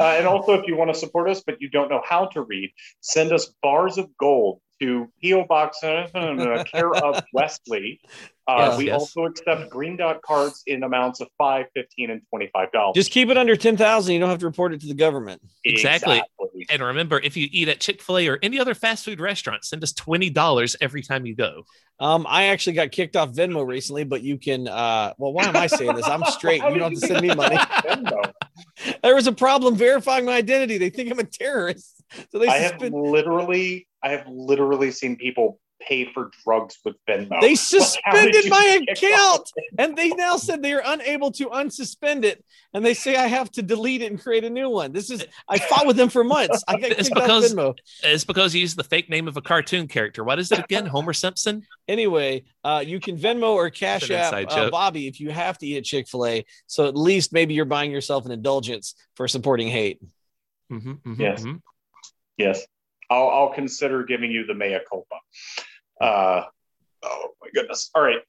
[0.00, 2.70] and also, if you want to support us but you don't know how to read,
[3.00, 8.00] send us bars of gold to PO Box uh, care of Wesley.
[8.46, 8.94] Uh, Yes, we yes.
[9.00, 12.94] also accept green dot cards in amounts of five, fifteen, and twenty-five dollars.
[12.94, 14.10] Just keep it under 10,000.
[14.14, 15.42] You don't have to report it to the government.
[15.64, 16.22] Exactly.
[16.70, 19.64] and remember, if you eat at Chick fil A or any other fast food restaurant,
[19.64, 21.64] send us $20 every time you go.
[22.00, 24.66] Um, I actually got kicked off Venmo recently, but you can.
[24.66, 26.06] Uh, well, why am I saying this?
[26.08, 26.62] I'm straight.
[26.68, 27.58] You don't have to send me money.
[29.02, 30.78] There was a problem verifying my identity.
[30.78, 35.60] They think I'm a terrorist, so they I have literally, I have literally seen people
[35.80, 37.40] pay for drugs with Venmo.
[37.40, 42.44] They suspended my account, and they now said they are unable to unsuspend it,
[42.74, 44.92] and they say I have to delete it and create a new one.
[44.92, 46.64] This is I fought with them for months.
[46.66, 47.76] I got It's because- Venmo.
[48.02, 50.24] It's because you used the fake name of a cartoon character.
[50.24, 50.86] What is it again?
[50.86, 51.64] Homer Simpson?
[51.86, 54.70] Anyway, uh, you can Venmo or Cash App uh.
[54.70, 56.44] Bobby if you have to eat at Chick Fil A.
[56.66, 60.00] So at least maybe you're buying yourself an indulgence for supporting hate.
[60.72, 61.42] Mhm, mhm, Yes.
[61.44, 61.62] mhm.
[62.36, 62.66] Yes,
[63.10, 65.16] I'll, I'll consider giving you the mea culpa.
[66.00, 66.42] Uh,
[67.02, 67.90] oh my goodness!
[67.94, 68.20] All right,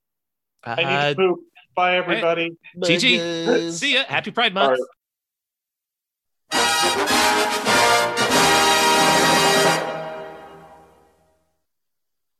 [0.63, 1.39] I need Uh, to poop.
[1.75, 2.57] Bye, everybody.
[2.77, 3.71] GG.
[3.71, 4.03] See ya.
[4.07, 4.79] Happy Pride Month.
[6.51, 8.15] right.